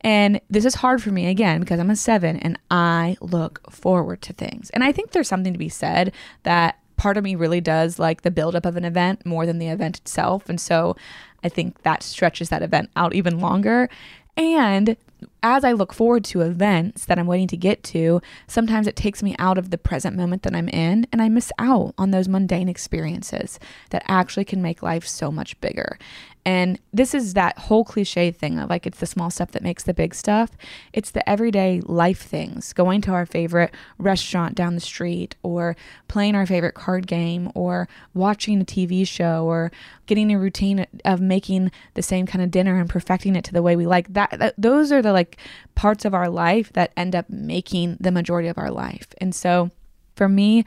And 0.00 0.40
this 0.50 0.64
is 0.64 0.76
hard 0.76 1.02
for 1.02 1.10
me 1.10 1.26
again 1.26 1.60
because 1.60 1.80
I'm 1.80 1.90
a 1.90 1.96
seven 1.96 2.36
and 2.36 2.58
I 2.70 3.16
look 3.20 3.70
forward 3.70 4.20
to 4.22 4.32
things. 4.32 4.70
And 4.70 4.84
I 4.84 4.92
think 4.92 5.10
there's 5.10 5.28
something 5.28 5.52
to 5.52 5.58
be 5.58 5.70
said 5.70 6.12
that 6.42 6.78
part 6.96 7.16
of 7.16 7.24
me 7.24 7.34
really 7.34 7.60
does 7.60 7.98
like 7.98 8.22
the 8.22 8.30
buildup 8.30 8.66
of 8.66 8.76
an 8.76 8.84
event 8.84 9.24
more 9.26 9.46
than 9.46 9.58
the 9.58 9.68
event 9.68 9.98
itself. 9.98 10.48
And 10.48 10.60
so 10.60 10.96
I 11.44 11.48
think 11.48 11.82
that 11.82 12.02
stretches 12.02 12.48
that 12.48 12.62
event 12.62 12.90
out 12.96 13.14
even 13.14 13.38
longer. 13.38 13.88
And 14.36 14.96
as 15.42 15.64
I 15.64 15.72
look 15.72 15.92
forward 15.92 16.24
to 16.24 16.40
events 16.40 17.04
that 17.06 17.18
I'm 17.18 17.26
waiting 17.26 17.48
to 17.48 17.56
get 17.56 17.82
to, 17.84 18.20
sometimes 18.46 18.86
it 18.86 18.96
takes 18.96 19.22
me 19.22 19.36
out 19.38 19.58
of 19.58 19.70
the 19.70 19.78
present 19.78 20.16
moment 20.16 20.42
that 20.42 20.54
I'm 20.54 20.68
in 20.68 21.06
and 21.12 21.22
I 21.22 21.28
miss 21.28 21.52
out 21.58 21.94
on 21.96 22.10
those 22.10 22.28
mundane 22.28 22.68
experiences 22.68 23.58
that 23.90 24.04
actually 24.08 24.44
can 24.44 24.60
make 24.60 24.82
life 24.82 25.06
so 25.06 25.30
much 25.30 25.58
bigger. 25.60 25.98
And 26.46 26.78
this 26.92 27.14
is 27.14 27.32
that 27.34 27.58
whole 27.58 27.84
cliche 27.84 28.30
thing 28.30 28.58
of 28.58 28.68
like 28.68 28.86
it's 28.86 29.00
the 29.00 29.06
small 29.06 29.30
stuff 29.30 29.52
that 29.52 29.62
makes 29.62 29.84
the 29.84 29.94
big 29.94 30.14
stuff. 30.14 30.50
It's 30.92 31.10
the 31.10 31.26
everyday 31.28 31.80
life 31.80 32.20
things, 32.20 32.74
going 32.74 33.00
to 33.02 33.12
our 33.12 33.24
favorite 33.24 33.74
restaurant 33.98 34.54
down 34.54 34.74
the 34.74 34.80
street, 34.80 35.36
or 35.42 35.74
playing 36.06 36.34
our 36.34 36.44
favorite 36.44 36.74
card 36.74 37.06
game, 37.06 37.50
or 37.54 37.88
watching 38.12 38.60
a 38.60 38.64
TV 38.64 39.08
show, 39.08 39.46
or 39.46 39.72
getting 40.06 40.30
a 40.32 40.38
routine 40.38 40.86
of 41.04 41.20
making 41.20 41.70
the 41.94 42.02
same 42.02 42.26
kind 42.26 42.44
of 42.44 42.50
dinner 42.50 42.78
and 42.78 42.90
perfecting 42.90 43.36
it 43.36 43.44
to 43.44 43.52
the 43.52 43.62
way 43.62 43.74
we 43.74 43.86
like. 43.86 44.12
That, 44.12 44.38
that 44.38 44.54
those 44.58 44.92
are 44.92 45.00
the 45.00 45.12
like 45.12 45.38
parts 45.74 46.04
of 46.04 46.12
our 46.12 46.28
life 46.28 46.72
that 46.74 46.92
end 46.96 47.16
up 47.16 47.30
making 47.30 47.96
the 48.00 48.12
majority 48.12 48.48
of 48.48 48.58
our 48.58 48.70
life. 48.70 49.08
And 49.18 49.34
so 49.34 49.70
for 50.14 50.28
me, 50.28 50.66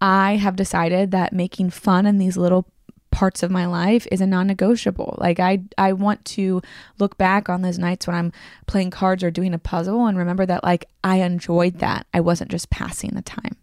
I 0.00 0.36
have 0.36 0.56
decided 0.56 1.10
that 1.10 1.32
making 1.32 1.70
fun 1.70 2.06
in 2.06 2.18
these 2.18 2.36
little 2.36 2.66
parts 3.14 3.44
of 3.44 3.50
my 3.50 3.64
life 3.64 4.08
is 4.10 4.20
a 4.20 4.26
non-negotiable. 4.26 5.16
Like 5.18 5.38
I 5.38 5.62
I 5.78 5.92
want 5.92 6.24
to 6.36 6.60
look 6.98 7.16
back 7.16 7.48
on 7.48 7.62
those 7.62 7.78
nights 7.78 8.08
when 8.08 8.16
I'm 8.16 8.32
playing 8.66 8.90
cards 8.90 9.22
or 9.22 9.30
doing 9.30 9.54
a 9.54 9.58
puzzle 9.58 10.06
and 10.06 10.18
remember 10.18 10.44
that 10.46 10.64
like 10.64 10.86
I 11.04 11.18
enjoyed 11.20 11.78
that. 11.78 12.08
I 12.12 12.20
wasn't 12.20 12.50
just 12.50 12.70
passing 12.70 13.10
the 13.14 13.22
time. 13.22 13.56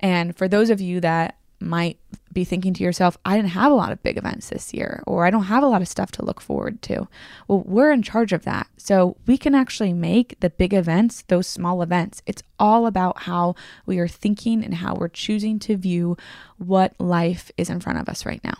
And 0.00 0.36
for 0.36 0.48
those 0.48 0.68
of 0.68 0.80
you 0.80 1.00
that 1.00 1.36
might 1.64 1.98
be 2.32 2.44
thinking 2.44 2.74
to 2.74 2.82
yourself, 2.82 3.16
I 3.24 3.36
didn't 3.36 3.50
have 3.50 3.70
a 3.70 3.74
lot 3.74 3.92
of 3.92 4.02
big 4.02 4.18
events 4.18 4.50
this 4.50 4.74
year, 4.74 5.02
or 5.06 5.24
I 5.24 5.30
don't 5.30 5.44
have 5.44 5.62
a 5.62 5.68
lot 5.68 5.82
of 5.82 5.88
stuff 5.88 6.10
to 6.12 6.24
look 6.24 6.40
forward 6.40 6.82
to. 6.82 7.08
Well, 7.48 7.62
we're 7.64 7.92
in 7.92 8.02
charge 8.02 8.32
of 8.32 8.44
that. 8.44 8.66
So 8.76 9.16
we 9.26 9.38
can 9.38 9.54
actually 9.54 9.92
make 9.92 10.38
the 10.40 10.50
big 10.50 10.74
events 10.74 11.22
those 11.22 11.46
small 11.46 11.80
events. 11.80 12.22
It's 12.26 12.42
all 12.58 12.86
about 12.86 13.22
how 13.22 13.54
we 13.86 13.98
are 13.98 14.08
thinking 14.08 14.64
and 14.64 14.74
how 14.74 14.94
we're 14.94 15.08
choosing 15.08 15.58
to 15.60 15.76
view 15.76 16.16
what 16.58 16.94
life 16.98 17.50
is 17.56 17.70
in 17.70 17.80
front 17.80 17.98
of 17.98 18.08
us 18.08 18.26
right 18.26 18.42
now. 18.44 18.56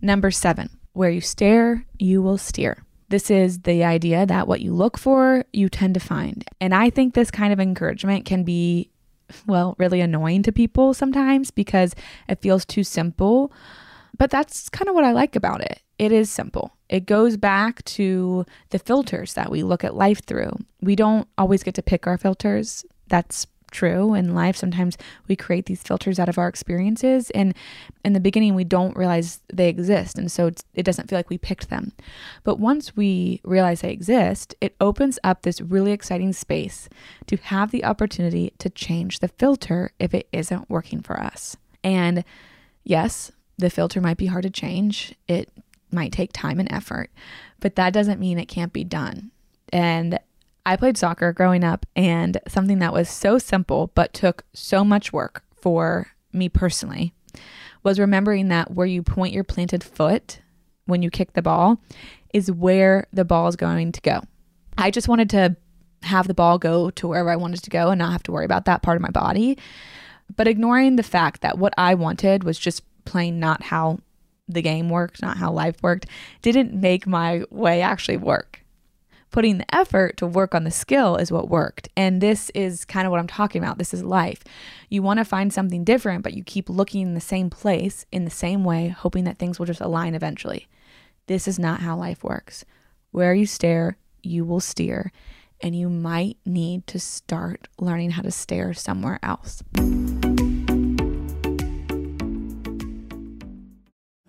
Number 0.00 0.30
seven, 0.30 0.70
where 0.92 1.10
you 1.10 1.20
stare, 1.20 1.86
you 1.98 2.22
will 2.22 2.38
steer. 2.38 2.84
This 3.08 3.30
is 3.30 3.60
the 3.60 3.84
idea 3.84 4.26
that 4.26 4.48
what 4.48 4.60
you 4.60 4.72
look 4.72 4.98
for, 4.98 5.44
you 5.52 5.68
tend 5.68 5.94
to 5.94 6.00
find. 6.00 6.44
And 6.60 6.74
I 6.74 6.90
think 6.90 7.14
this 7.14 7.30
kind 7.30 7.52
of 7.52 7.60
encouragement 7.60 8.24
can 8.24 8.44
be 8.44 8.90
well, 9.46 9.74
really 9.78 10.00
annoying 10.00 10.42
to 10.44 10.52
people 10.52 10.94
sometimes 10.94 11.50
because 11.50 11.94
it 12.28 12.40
feels 12.40 12.64
too 12.64 12.84
simple. 12.84 13.52
But 14.16 14.30
that's 14.30 14.68
kind 14.68 14.88
of 14.88 14.94
what 14.94 15.04
I 15.04 15.12
like 15.12 15.36
about 15.36 15.60
it. 15.60 15.80
It 15.98 16.12
is 16.12 16.30
simple. 16.30 16.72
It 16.88 17.06
goes 17.06 17.36
back 17.36 17.84
to 17.84 18.44
the 18.70 18.78
filters 18.78 19.34
that 19.34 19.50
we 19.50 19.62
look 19.62 19.84
at 19.84 19.94
life 19.94 20.24
through. 20.24 20.52
We 20.80 20.96
don't 20.96 21.28
always 21.38 21.62
get 21.62 21.74
to 21.74 21.82
pick 21.82 22.06
our 22.06 22.18
filters. 22.18 22.84
That's 23.08 23.46
true 23.74 24.14
in 24.14 24.34
life. 24.34 24.56
Sometimes 24.56 24.96
we 25.28 25.36
create 25.36 25.66
these 25.66 25.82
filters 25.82 26.18
out 26.18 26.30
of 26.30 26.38
our 26.38 26.48
experiences, 26.48 27.30
and 27.30 27.54
in 28.04 28.14
the 28.14 28.20
beginning, 28.20 28.54
we 28.54 28.64
don't 28.64 28.96
realize 28.96 29.40
they 29.52 29.68
exist. 29.68 30.16
And 30.16 30.32
so 30.32 30.50
it 30.74 30.84
doesn't 30.84 31.10
feel 31.10 31.18
like 31.18 31.28
we 31.28 31.36
picked 31.36 31.68
them. 31.68 31.92
But 32.44 32.58
once 32.58 32.96
we 32.96 33.40
realize 33.44 33.82
they 33.82 33.90
exist, 33.90 34.54
it 34.60 34.76
opens 34.80 35.18
up 35.22 35.42
this 35.42 35.60
really 35.60 35.92
exciting 35.92 36.32
space 36.32 36.88
to 37.26 37.36
have 37.36 37.70
the 37.70 37.84
opportunity 37.84 38.54
to 38.58 38.70
change 38.70 39.18
the 39.18 39.28
filter 39.28 39.90
if 39.98 40.14
it 40.14 40.28
isn't 40.32 40.70
working 40.70 41.02
for 41.02 41.20
us. 41.20 41.56
And 41.82 42.24
yes, 42.84 43.32
the 43.58 43.70
filter 43.70 44.00
might 44.00 44.16
be 44.16 44.26
hard 44.26 44.44
to 44.44 44.50
change. 44.50 45.14
It 45.28 45.50
might 45.90 46.12
take 46.12 46.32
time 46.32 46.58
and 46.58 46.72
effort, 46.72 47.10
but 47.60 47.76
that 47.76 47.92
doesn't 47.92 48.20
mean 48.20 48.38
it 48.38 48.46
can't 48.46 48.72
be 48.72 48.84
done. 48.84 49.30
And 49.72 50.18
I 50.66 50.76
played 50.76 50.96
soccer 50.96 51.32
growing 51.32 51.62
up, 51.62 51.84
and 51.94 52.38
something 52.48 52.78
that 52.78 52.92
was 52.92 53.08
so 53.08 53.38
simple 53.38 53.90
but 53.94 54.14
took 54.14 54.44
so 54.54 54.82
much 54.84 55.12
work 55.12 55.44
for 55.54 56.08
me 56.32 56.48
personally 56.48 57.12
was 57.82 57.98
remembering 57.98 58.48
that 58.48 58.70
where 58.70 58.86
you 58.86 59.02
point 59.02 59.34
your 59.34 59.44
planted 59.44 59.84
foot 59.84 60.40
when 60.86 61.02
you 61.02 61.10
kick 61.10 61.34
the 61.34 61.42
ball 61.42 61.80
is 62.32 62.50
where 62.50 63.06
the 63.12 63.24
ball 63.24 63.46
is 63.46 63.56
going 63.56 63.92
to 63.92 64.00
go. 64.00 64.22
I 64.76 64.90
just 64.90 65.06
wanted 65.06 65.30
to 65.30 65.56
have 66.02 66.26
the 66.26 66.34
ball 66.34 66.58
go 66.58 66.90
to 66.90 67.08
wherever 67.08 67.30
I 67.30 67.36
wanted 67.36 67.62
to 67.62 67.70
go 67.70 67.90
and 67.90 67.98
not 67.98 68.12
have 68.12 68.22
to 68.24 68.32
worry 68.32 68.44
about 68.44 68.64
that 68.64 68.82
part 68.82 68.96
of 68.96 69.02
my 69.02 69.10
body. 69.10 69.58
But 70.34 70.48
ignoring 70.48 70.96
the 70.96 71.02
fact 71.02 71.42
that 71.42 71.58
what 71.58 71.74
I 71.76 71.94
wanted 71.94 72.44
was 72.44 72.58
just 72.58 72.82
plain 73.04 73.38
not 73.38 73.62
how 73.62 73.98
the 74.48 74.62
game 74.62 74.88
worked, 74.88 75.22
not 75.22 75.36
how 75.36 75.52
life 75.52 75.76
worked, 75.82 76.06
didn't 76.42 76.74
make 76.74 77.06
my 77.06 77.44
way 77.50 77.82
actually 77.82 78.16
work 78.16 78.63
putting 79.34 79.58
the 79.58 79.74
effort 79.74 80.16
to 80.16 80.28
work 80.28 80.54
on 80.54 80.62
the 80.62 80.70
skill 80.70 81.16
is 81.16 81.32
what 81.32 81.48
worked. 81.48 81.88
And 81.96 82.20
this 82.20 82.50
is 82.50 82.84
kind 82.84 83.04
of 83.04 83.10
what 83.10 83.18
I'm 83.18 83.26
talking 83.26 83.60
about. 83.60 83.78
This 83.78 83.92
is 83.92 84.04
life. 84.04 84.44
You 84.90 85.02
want 85.02 85.18
to 85.18 85.24
find 85.24 85.52
something 85.52 85.82
different, 85.82 86.22
but 86.22 86.34
you 86.34 86.44
keep 86.44 86.70
looking 86.70 87.02
in 87.02 87.14
the 87.14 87.20
same 87.20 87.50
place 87.50 88.06
in 88.12 88.24
the 88.24 88.30
same 88.30 88.62
way, 88.62 88.86
hoping 88.90 89.24
that 89.24 89.38
things 89.38 89.58
will 89.58 89.66
just 89.66 89.80
align 89.80 90.14
eventually. 90.14 90.68
This 91.26 91.48
is 91.48 91.58
not 91.58 91.80
how 91.80 91.96
life 91.96 92.22
works. 92.22 92.64
Where 93.10 93.34
you 93.34 93.44
stare, 93.44 93.96
you 94.22 94.44
will 94.44 94.60
steer. 94.60 95.10
And 95.60 95.74
you 95.74 95.88
might 95.88 96.36
need 96.46 96.86
to 96.86 97.00
start 97.00 97.66
learning 97.80 98.10
how 98.10 98.22
to 98.22 98.30
stare 98.30 98.72
somewhere 98.72 99.18
else. 99.20 99.64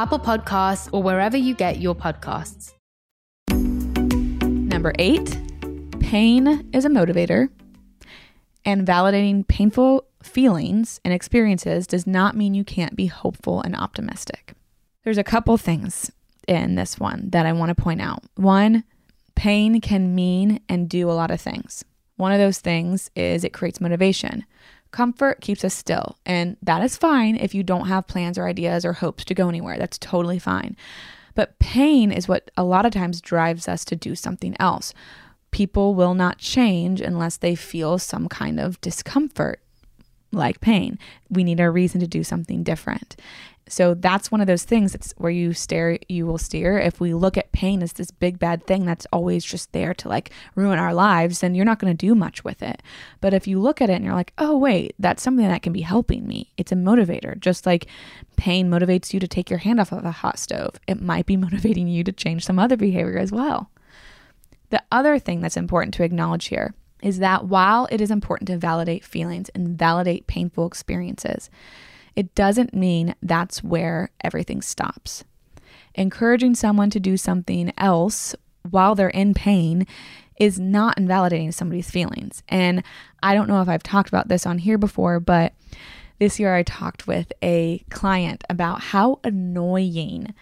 Apple 0.00 0.18
Podcasts, 0.18 0.88
or 0.94 1.02
wherever 1.02 1.36
you 1.36 1.54
get 1.54 1.78
your 1.78 1.94
podcasts. 1.94 2.72
Number 3.50 4.94
eight, 4.98 5.38
pain 6.00 6.66
is 6.72 6.86
a 6.86 6.88
motivator, 6.88 7.50
and 8.64 8.86
validating 8.86 9.46
painful 9.46 10.06
feelings 10.22 11.02
and 11.04 11.12
experiences 11.12 11.86
does 11.86 12.06
not 12.06 12.34
mean 12.34 12.54
you 12.54 12.64
can't 12.64 12.96
be 12.96 13.08
hopeful 13.08 13.60
and 13.60 13.76
optimistic. 13.76 14.54
There's 15.04 15.18
a 15.18 15.22
couple 15.22 15.58
things 15.58 16.10
in 16.48 16.76
this 16.76 16.98
one 16.98 17.28
that 17.28 17.44
I 17.44 17.52
want 17.52 17.68
to 17.68 17.82
point 17.82 18.00
out. 18.00 18.24
One, 18.36 18.84
pain 19.34 19.82
can 19.82 20.14
mean 20.14 20.60
and 20.66 20.88
do 20.88 21.10
a 21.10 21.12
lot 21.12 21.30
of 21.30 21.42
things. 21.42 21.84
One 22.16 22.32
of 22.32 22.38
those 22.38 22.58
things 22.58 23.10
is 23.14 23.44
it 23.44 23.52
creates 23.52 23.82
motivation. 23.82 24.46
Comfort 24.90 25.40
keeps 25.40 25.64
us 25.64 25.74
still, 25.74 26.18
and 26.26 26.56
that 26.62 26.82
is 26.82 26.96
fine 26.96 27.36
if 27.36 27.54
you 27.54 27.62
don't 27.62 27.86
have 27.86 28.08
plans 28.08 28.36
or 28.36 28.46
ideas 28.46 28.84
or 28.84 28.94
hopes 28.94 29.24
to 29.26 29.34
go 29.34 29.48
anywhere. 29.48 29.78
That's 29.78 29.98
totally 29.98 30.38
fine. 30.38 30.76
But 31.34 31.58
pain 31.58 32.10
is 32.10 32.26
what 32.26 32.50
a 32.56 32.64
lot 32.64 32.86
of 32.86 32.92
times 32.92 33.20
drives 33.20 33.68
us 33.68 33.84
to 33.86 33.96
do 33.96 34.14
something 34.14 34.56
else. 34.58 34.92
People 35.52 35.94
will 35.94 36.14
not 36.14 36.38
change 36.38 37.00
unless 37.00 37.36
they 37.36 37.54
feel 37.54 37.98
some 37.98 38.28
kind 38.28 38.58
of 38.58 38.80
discomfort, 38.80 39.60
like 40.32 40.60
pain. 40.60 40.98
We 41.28 41.44
need 41.44 41.60
a 41.60 41.70
reason 41.70 42.00
to 42.00 42.06
do 42.08 42.24
something 42.24 42.62
different. 42.62 43.16
So 43.70 43.94
that's 43.94 44.32
one 44.32 44.40
of 44.40 44.48
those 44.48 44.64
things 44.64 44.92
that's 44.92 45.12
where 45.12 45.30
you 45.30 45.52
stare, 45.52 45.96
you 46.08 46.26
will 46.26 46.38
steer. 46.38 46.76
If 46.76 46.98
we 46.98 47.14
look 47.14 47.36
at 47.36 47.52
pain 47.52 47.84
as 47.84 47.92
this 47.92 48.10
big 48.10 48.40
bad 48.40 48.66
thing 48.66 48.84
that's 48.84 49.06
always 49.12 49.44
just 49.44 49.72
there 49.72 49.94
to 49.94 50.08
like 50.08 50.30
ruin 50.56 50.80
our 50.80 50.92
lives, 50.92 51.38
then 51.38 51.54
you're 51.54 51.64
not 51.64 51.78
going 51.78 51.96
to 51.96 52.06
do 52.06 52.16
much 52.16 52.42
with 52.42 52.64
it. 52.64 52.82
But 53.20 53.32
if 53.32 53.46
you 53.46 53.60
look 53.60 53.80
at 53.80 53.88
it 53.88 53.94
and 53.94 54.04
you're 54.04 54.14
like, 54.14 54.32
oh, 54.38 54.58
wait, 54.58 54.96
that's 54.98 55.22
something 55.22 55.46
that 55.46 55.62
can 55.62 55.72
be 55.72 55.82
helping 55.82 56.26
me, 56.26 56.50
it's 56.56 56.72
a 56.72 56.76
motivator. 56.76 57.38
Just 57.38 57.64
like 57.64 57.86
pain 58.36 58.68
motivates 58.68 59.14
you 59.14 59.20
to 59.20 59.28
take 59.28 59.48
your 59.48 59.60
hand 59.60 59.78
off 59.78 59.92
of 59.92 60.04
a 60.04 60.10
hot 60.10 60.40
stove, 60.40 60.74
it 60.88 61.00
might 61.00 61.26
be 61.26 61.36
motivating 61.38 61.86
you 61.86 62.02
to 62.02 62.12
change 62.12 62.44
some 62.44 62.58
other 62.58 62.76
behavior 62.76 63.18
as 63.18 63.30
well. 63.30 63.70
The 64.70 64.82
other 64.90 65.20
thing 65.20 65.40
that's 65.40 65.56
important 65.56 65.94
to 65.94 66.02
acknowledge 66.02 66.46
here 66.46 66.74
is 67.02 67.20
that 67.20 67.44
while 67.44 67.86
it 67.92 68.00
is 68.00 68.10
important 68.10 68.48
to 68.48 68.58
validate 68.58 69.04
feelings 69.04 69.48
and 69.50 69.78
validate 69.78 70.26
painful 70.26 70.66
experiences, 70.66 71.50
it 72.16 72.34
doesn't 72.34 72.74
mean 72.74 73.14
that's 73.22 73.62
where 73.62 74.10
everything 74.22 74.62
stops. 74.62 75.24
Encouraging 75.94 76.54
someone 76.54 76.90
to 76.90 77.00
do 77.00 77.16
something 77.16 77.72
else 77.78 78.34
while 78.68 78.94
they're 78.94 79.08
in 79.08 79.34
pain 79.34 79.86
is 80.38 80.58
not 80.58 80.96
invalidating 80.96 81.52
somebody's 81.52 81.90
feelings. 81.90 82.42
And 82.48 82.82
I 83.22 83.34
don't 83.34 83.48
know 83.48 83.60
if 83.60 83.68
I've 83.68 83.82
talked 83.82 84.08
about 84.08 84.28
this 84.28 84.46
on 84.46 84.58
here 84.58 84.78
before, 84.78 85.20
but 85.20 85.52
this 86.18 86.38
year 86.38 86.54
I 86.54 86.62
talked 86.62 87.06
with 87.06 87.32
a 87.42 87.84
client 87.90 88.44
about 88.48 88.80
how 88.80 89.20
annoying 89.24 90.34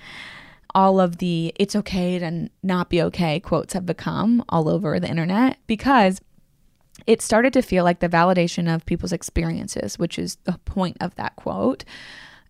all 0.75 1.01
of 1.01 1.17
the 1.19 1.53
it's 1.57 1.75
okay 1.75 2.19
to 2.19 2.51
not 2.63 2.91
be 2.91 3.01
okay 3.01 3.41
quotes 3.41 3.73
have 3.73 3.87
become 3.87 4.45
all 4.51 4.69
over 4.69 5.01
the 5.01 5.09
internet 5.09 5.57
because 5.67 6.21
it 7.07 7.23
started 7.23 7.53
to 7.55 7.63
feel 7.63 7.85
like 7.85 8.01
the 8.01 8.09
validation 8.09 8.73
of 8.73 8.87
people's 8.87 9.13
experiences, 9.13 9.99
which 9.99 10.19
is 10.19 10.37
the 10.45 10.59
point 10.65 10.97
of 11.01 11.15
that 11.17 11.37
quote. 11.37 11.85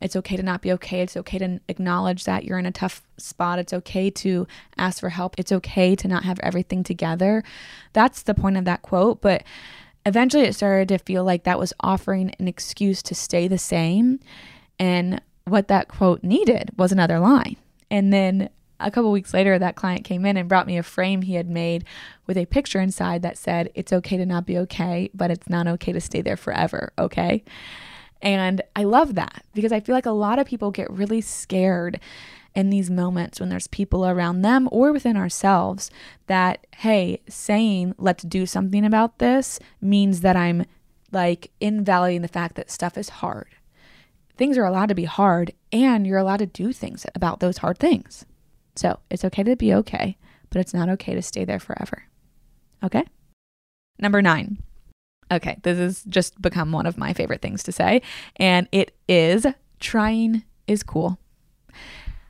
It's 0.01 0.17
okay 0.17 0.37
to 0.37 0.43
not 0.43 0.63
be 0.63 0.73
okay. 0.73 1.01
It's 1.01 1.17
okay 1.17 1.39
to 1.39 1.61
acknowledge 1.69 2.25
that 2.25 2.45
you're 2.45 2.59
in 2.59 2.67
a 2.67 2.73
tough 2.73 3.03
spot. 3.17 3.59
It's 3.59 3.73
okay 3.73 4.11
to 4.11 4.47
ask 4.77 5.01
for 5.01 5.09
help. 5.09 5.35
It's 5.39 5.51
okay 5.51 5.97
to 5.97 6.09
not 6.09 6.25
have 6.25 6.39
everything 6.41 6.85
together. 6.85 7.43
That's 7.93 8.23
the 8.23 8.35
point 8.35 8.57
of 8.57 8.65
that 8.65 8.83
quote. 8.83 9.21
But 9.21 9.43
eventually 10.07 10.45
it 10.45 10.55
started 10.55 10.89
to 10.89 10.99
feel 10.99 11.25
like 11.25 11.45
that 11.45 11.59
was 11.59 11.73
offering 11.81 12.35
an 12.39 12.47
excuse 12.47 13.03
to 13.05 13.15
stay 13.15 13.49
the 13.49 13.59
same. 13.59 14.21
And 14.79 15.21
what 15.45 15.69
that 15.69 15.89
quote 15.89 16.23
needed 16.23 16.71
was 16.77 16.93
another 16.93 17.19
line. 17.19 17.57
And 17.91 18.13
then 18.13 18.51
a 18.81 18.91
couple 18.91 19.11
weeks 19.11 19.35
later, 19.35 19.59
that 19.59 19.77
client 19.77 20.05
came 20.05 20.25
in 20.25 20.37
and 20.37 20.49
brought 20.49 20.67
me 20.67 20.79
a 20.79 20.83
frame 20.83 21.23
he 21.23 21.35
had 21.35 21.49
made 21.49 21.85
with 22.27 22.37
a 22.37 22.47
picture 22.47 22.81
inside 22.81 23.23
that 23.23 23.39
said, 23.39 23.71
It's 23.75 23.93
okay 23.93 24.17
to 24.17 24.27
not 24.27 24.47
be 24.47 24.59
okay, 24.59 25.11
but 25.15 25.31
it's 25.31 25.49
not 25.49 25.67
okay 25.67 25.93
to 25.93 26.01
stay 26.01 26.21
there 26.21 26.37
forever, 26.37 26.93
okay? 26.99 27.43
And 28.21 28.63
I 28.75 28.85
love 28.85 29.15
that 29.15 29.45
because 29.55 29.73
I 29.73 29.81
feel 29.81 29.95
like 29.95 30.07
a 30.07 30.11
lot 30.11 30.39
of 30.39 30.47
people 30.47 30.71
get 30.71 30.91
really 30.91 31.21
scared 31.21 32.01
in 32.55 32.71
these 32.71 32.91
moments 32.91 33.39
when 33.39 33.49
there's 33.49 33.69
people 33.69 34.07
around 34.07 34.43
them 34.43 34.69
or 34.73 34.93
within 34.93 35.17
ourselves 35.17 35.91
that, 36.27 36.67
hey, 36.79 37.21
saying 37.29 37.95
let's 37.99 38.25
do 38.25 38.47
something 38.47 38.85
about 38.85 39.19
this 39.19 39.61
means 39.81 40.23
that 40.23 40.37
I'm 40.37 40.65
like 41.13 41.51
invalidating 41.61 42.23
the 42.23 42.29
fact 42.29 42.57
that 42.57 42.71
stuff 42.71 42.99
is 42.99 43.09
hard. 43.09 43.49
Things 44.37 44.59
are 44.59 44.65
allowed 44.65 44.89
to 44.89 44.95
be 44.95 45.05
hard 45.05 45.53
and 45.73 46.07
you're 46.07 46.19
allowed 46.19 46.39
to 46.39 46.47
do 46.47 46.73
things 46.73 47.07
about 47.15 47.41
those 47.41 47.59
hard 47.59 47.79
things. 47.79 48.25
So 48.79 49.01
it's 49.11 49.25
okay 49.25 49.43
to 49.43 49.57
be 49.57 49.75
okay, 49.75 50.17
but 50.51 50.61
it's 50.61 50.73
not 50.73 50.89
okay 50.89 51.13
to 51.17 51.21
stay 51.21 51.45
there 51.45 51.59
forever. 51.59 52.05
Okay? 52.85 53.03
Number 53.99 54.23
nine. 54.23 54.59
Okay, 55.33 55.59
this 55.65 55.79
has 55.79 56.05
just 56.05 56.41
become 56.41 56.71
one 56.71 56.87
of 56.87 56.97
my 56.97 57.13
favorite 57.13 57.43
things 57.43 57.65
to 57.65 57.73
say, 57.73 58.03
and 58.37 58.69
it 58.71 58.97
is 59.09 59.47
trying 59.81 60.45
is 60.69 60.85
cool. 60.85 61.19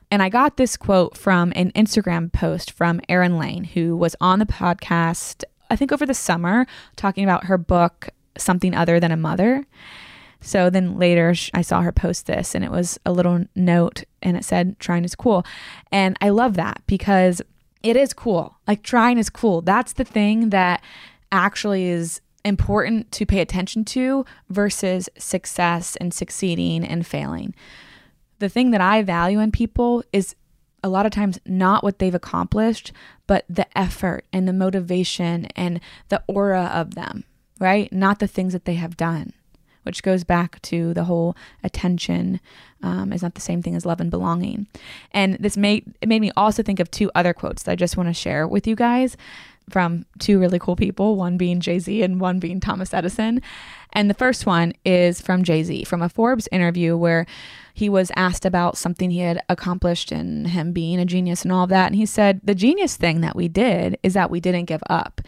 And 0.09 0.23
I 0.23 0.29
got 0.29 0.57
this 0.57 0.75
quote 0.75 1.15
from 1.15 1.53
an 1.55 1.71
Instagram 1.73 2.33
post 2.33 2.71
from 2.71 2.99
Erin 3.07 3.37
Lane, 3.37 3.63
who 3.63 3.95
was 3.95 4.15
on 4.19 4.39
the 4.39 4.47
podcast, 4.47 5.43
I 5.69 5.75
think 5.75 5.91
over 5.91 6.07
the 6.07 6.15
summer, 6.15 6.65
talking 6.95 7.23
about 7.23 7.43
her 7.43 7.59
book, 7.59 8.09
Something 8.39 8.73
Other 8.73 8.99
Than 8.99 9.11
a 9.11 9.17
Mother. 9.17 9.67
So 10.41 10.69
then 10.69 10.97
later 10.97 11.33
I 11.53 11.61
saw 11.61 11.81
her 11.81 11.91
post 11.91 12.27
this 12.27 12.55
and 12.55 12.63
it 12.63 12.71
was 12.71 12.99
a 13.05 13.11
little 13.11 13.45
note 13.55 14.03
and 14.21 14.37
it 14.37 14.45
said, 14.45 14.79
trying 14.79 15.03
is 15.03 15.15
cool. 15.15 15.45
And 15.91 16.17
I 16.21 16.29
love 16.29 16.55
that 16.55 16.81
because 16.87 17.41
it 17.83 17.95
is 17.95 18.13
cool. 18.13 18.57
Like 18.67 18.83
trying 18.83 19.17
is 19.17 19.29
cool. 19.29 19.61
That's 19.61 19.93
the 19.93 20.03
thing 20.03 20.49
that 20.49 20.81
actually 21.31 21.85
is 21.85 22.21
important 22.45 23.11
to 23.11 23.25
pay 23.25 23.39
attention 23.39 23.83
to 23.85 24.25
versus 24.49 25.09
success 25.17 25.95
and 25.97 26.13
succeeding 26.13 26.83
and 26.83 27.05
failing. 27.05 27.53
The 28.39 28.49
thing 28.49 28.71
that 28.71 28.81
I 28.81 29.03
value 29.03 29.39
in 29.39 29.51
people 29.51 30.03
is 30.13 30.35
a 30.81 30.89
lot 30.89 31.05
of 31.05 31.11
times 31.11 31.39
not 31.45 31.83
what 31.83 31.99
they've 31.99 32.15
accomplished, 32.15 32.93
but 33.27 33.43
the 33.49 33.67
effort 33.77 34.25
and 34.31 34.47
the 34.47 34.53
motivation 34.53 35.45
and 35.55 35.81
the 36.07 36.23
aura 36.27 36.71
of 36.73 36.95
them, 36.95 37.25
right? 37.59 37.91
Not 37.91 38.19
the 38.19 38.27
things 38.27 38.53
that 38.53 38.63
they 38.63 38.75
have 38.75 38.95
done, 38.95 39.33
which 39.89 40.03
goes 40.03 40.23
back 40.23 40.61
to 40.61 40.93
the 40.93 41.05
whole 41.05 41.35
attention 41.63 42.39
um, 42.83 43.11
is 43.11 43.23
not 43.23 43.33
the 43.33 43.41
same 43.41 43.63
thing 43.63 43.75
as 43.75 43.87
love 43.87 43.99
and 43.99 44.11
belonging. 44.11 44.67
And 45.13 45.33
this 45.39 45.57
made 45.57 45.91
it 45.99 46.07
made 46.07 46.21
me 46.21 46.31
also 46.37 46.61
think 46.61 46.79
of 46.79 46.91
two 46.91 47.09
other 47.15 47.33
quotes 47.33 47.63
that 47.63 47.71
I 47.71 47.75
just 47.75 47.97
want 47.97 48.07
to 48.07 48.13
share 48.13 48.47
with 48.47 48.67
you 48.67 48.75
guys 48.75 49.17
from 49.67 50.05
two 50.19 50.39
really 50.39 50.59
cool 50.59 50.75
people, 50.75 51.15
one 51.15 51.37
being 51.37 51.59
Jay 51.59 51.79
Z 51.79 52.03
and 52.03 52.21
one 52.21 52.37
being 52.37 52.59
Thomas 52.59 52.93
Edison. 52.93 53.41
And 53.91 54.11
the 54.11 54.13
first 54.13 54.45
one 54.45 54.73
is 54.85 55.21
from 55.21 55.43
Jay 55.43 55.63
Z, 55.63 55.85
from 55.85 56.03
a 56.03 56.09
Forbes 56.09 56.47
interview 56.51 56.95
where 56.95 57.25
he 57.73 57.89
was 57.89 58.11
asked 58.15 58.45
about 58.45 58.77
something 58.77 59.09
he 59.09 59.21
had 59.21 59.41
accomplished 59.49 60.11
and 60.11 60.49
him 60.49 60.71
being 60.71 60.99
a 60.99 61.05
genius 61.05 61.41
and 61.41 61.51
all 61.51 61.63
of 61.63 61.71
that. 61.71 61.87
And 61.87 61.95
he 61.95 62.05
said, 62.05 62.41
The 62.43 62.53
genius 62.53 62.95
thing 62.95 63.21
that 63.21 63.35
we 63.35 63.47
did 63.47 63.97
is 64.03 64.13
that 64.13 64.29
we 64.29 64.39
didn't 64.39 64.65
give 64.65 64.83
up. 64.87 65.19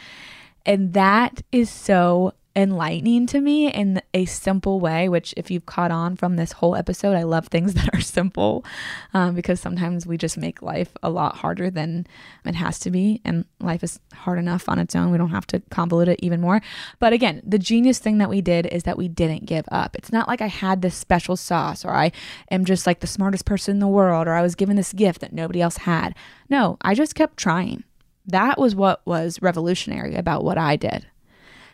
And 0.68 0.94
that 0.94 1.42
is 1.52 1.72
so 1.72 2.34
enlightening 2.56 3.28
to 3.28 3.40
me 3.40 3.72
in 3.72 4.02
a 4.14 4.26
simple 4.26 4.80
way, 4.80 5.08
which, 5.08 5.34
if 5.38 5.50
you've 5.50 5.66
caught 5.66 5.92
on 5.92 6.16
from 6.16 6.36
this 6.36 6.54
whole 6.54 6.76
episode, 6.76 7.16
I 7.16 7.24
love 7.24 7.48
things 7.48 7.74
that 7.76 7.94
are 7.94 8.02
simple 8.02 8.66
um, 9.14 9.36
because 9.36 9.60
sometimes 9.60 10.06
we 10.06 10.18
just 10.18 10.38
make 10.38 10.62
life 10.62 10.92
a 11.02 11.10
lot 11.10 11.38
harder 11.38 11.70
than 11.70 12.06
it 12.46 12.56
has 12.56 12.80
to 12.80 12.92
be. 12.92 13.22
And 13.24 13.46
life 13.60 13.84
is 13.84 14.00
hard 14.14 14.40
enough 14.40 14.68
on 14.68 14.80
its 14.80 14.96
own. 14.96 15.12
We 15.12 15.18
don't 15.18 15.30
have 15.30 15.48
to 15.48 15.60
convolute 15.72 16.08
it 16.08 16.20
even 16.22 16.42
more. 16.42 16.62
But 17.00 17.14
again, 17.14 17.42
the 17.46 17.60
genius 17.60 18.00
thing 18.00 18.18
that 18.18 18.30
we 18.30 18.42
did 18.42 18.66
is 18.68 18.84
that 18.84 18.98
we 18.98 19.08
didn't 19.08 19.46
give 19.46 19.66
up. 19.72 19.96
It's 19.96 20.12
not 20.12 20.28
like 20.28 20.42
I 20.42 20.48
had 20.48 20.82
this 20.82 20.96
special 20.96 21.38
sauce 21.38 21.86
or 21.86 21.92
I 21.92 22.12
am 22.50 22.66
just 22.66 22.86
like 22.86 23.00
the 23.00 23.08
smartest 23.08 23.46
person 23.46 23.76
in 23.76 23.80
the 23.80 23.88
world 23.88 24.28
or 24.28 24.34
I 24.34 24.42
was 24.42 24.56
given 24.56 24.76
this 24.76 24.94
gift 24.94 25.22
that 25.22 25.34
nobody 25.34 25.62
else 25.62 25.78
had. 25.78 26.16
No, 26.50 26.78
I 26.82 26.96
just 26.96 27.16
kept 27.16 27.38
trying. 27.38 27.84
That 28.26 28.60
was 28.60 28.76
what 28.76 29.02
was 29.06 29.42
revolutionary 29.42 30.16
about 30.16 30.44
what 30.44 30.58
I 30.58 30.76
did. 30.76 31.08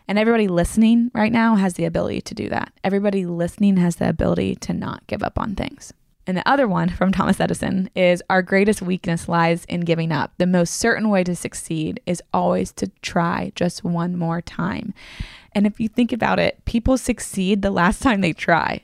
And 0.08 0.18
everybody 0.18 0.48
listening 0.48 1.12
right 1.14 1.32
now 1.32 1.56
has 1.56 1.74
the 1.74 1.86
ability 1.86 2.22
to 2.22 2.34
do 2.34 2.50
that. 2.50 2.72
Everybody 2.84 3.26
listening 3.26 3.78
has 3.78 3.98
the 3.98 4.08
ability 4.08 4.56
to 4.56 4.74
not 4.74 5.06
give 5.08 5.22
up 5.22 5.38
on 5.38 5.56
things. 5.56 5.94
And 6.26 6.36
the 6.36 6.48
other 6.48 6.68
one 6.68 6.90
from 6.90 7.14
Thomas 7.14 7.40
Edison 7.40 7.90
is 7.96 8.22
our 8.30 8.42
greatest 8.42 8.82
weakness 8.82 9.30
lies 9.30 9.64
in 9.66 9.82
giving 9.82 10.12
up. 10.12 10.34
The 10.38 10.46
most 10.46 10.74
certain 10.74 11.10
way 11.10 11.24
to 11.24 11.36
succeed 11.36 12.02
is 12.06 12.22
always 12.34 12.74
to 12.74 12.92
try 13.02 13.54
just 13.56 13.84
one 13.84 14.18
more 14.18 14.42
time. 14.42 14.94
And 15.54 15.66
if 15.66 15.80
you 15.80 15.88
think 15.88 16.12
about 16.12 16.38
it, 16.38 16.64
people 16.66 16.98
succeed 16.98 17.62
the 17.62 17.72
last 17.72 18.02
time 18.02 18.20
they 18.20 18.34
try, 18.34 18.82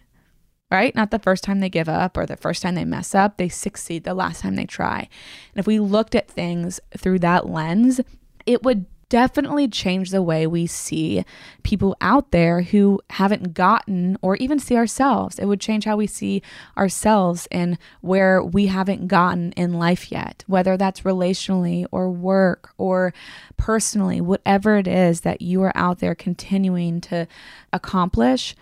right? 0.72 0.96
Not 0.96 1.12
the 1.12 1.20
first 1.20 1.44
time 1.44 1.60
they 1.60 1.70
give 1.70 1.90
up 1.90 2.18
or 2.18 2.26
the 2.26 2.38
first 2.38 2.62
time 2.62 2.76
they 2.76 2.86
mess 2.86 3.14
up. 3.14 3.36
They 3.36 3.50
succeed 3.50 4.06
the 4.06 4.14
last 4.14 4.42
time 4.42 4.56
they 4.56 4.66
try. 4.66 5.10
And 5.54 5.60
if 5.60 5.68
we 5.68 5.80
looked 5.80 6.16
at 6.16 6.30
things 6.30 6.80
through 6.98 7.20
that 7.20 7.50
lens, 7.50 8.00
it 8.46 8.64
would 8.64 8.86
definitely 9.14 9.68
change 9.68 10.10
the 10.10 10.24
way 10.24 10.48
we 10.48 10.66
see 10.66 11.24
people 11.62 11.96
out 12.02 12.32
there 12.32 12.64
who 12.64 13.00
haven't 13.12 13.54
gotten 13.54 14.18
or 14.24 14.36
even 14.38 14.58
see 14.58 14.76
ourselves. 14.76 15.38
It 15.38 15.46
would 15.46 15.62
change 15.62 15.86
how 15.86 15.98
we 15.98 16.08
see 16.08 16.42
ourselves 16.76 17.48
and 17.52 17.78
where 18.02 18.42
we 18.42 18.66
haven't 18.66 19.08
gotten 19.08 19.52
in 19.52 19.74
life 19.74 20.12
yet, 20.12 20.44
whether 20.48 20.78
that's 20.78 21.02
relationally 21.02 21.86
or 21.92 22.10
work 22.10 22.72
or 22.80 23.14
personally, 23.56 24.20
whatever 24.20 24.78
it 24.78 24.88
is 24.88 25.22
that 25.22 25.44
you 25.44 25.62
are 25.62 25.74
out 25.76 26.00
there 26.00 26.16
continuing 26.16 27.00
to 27.02 27.28
accomplish. 27.72 28.56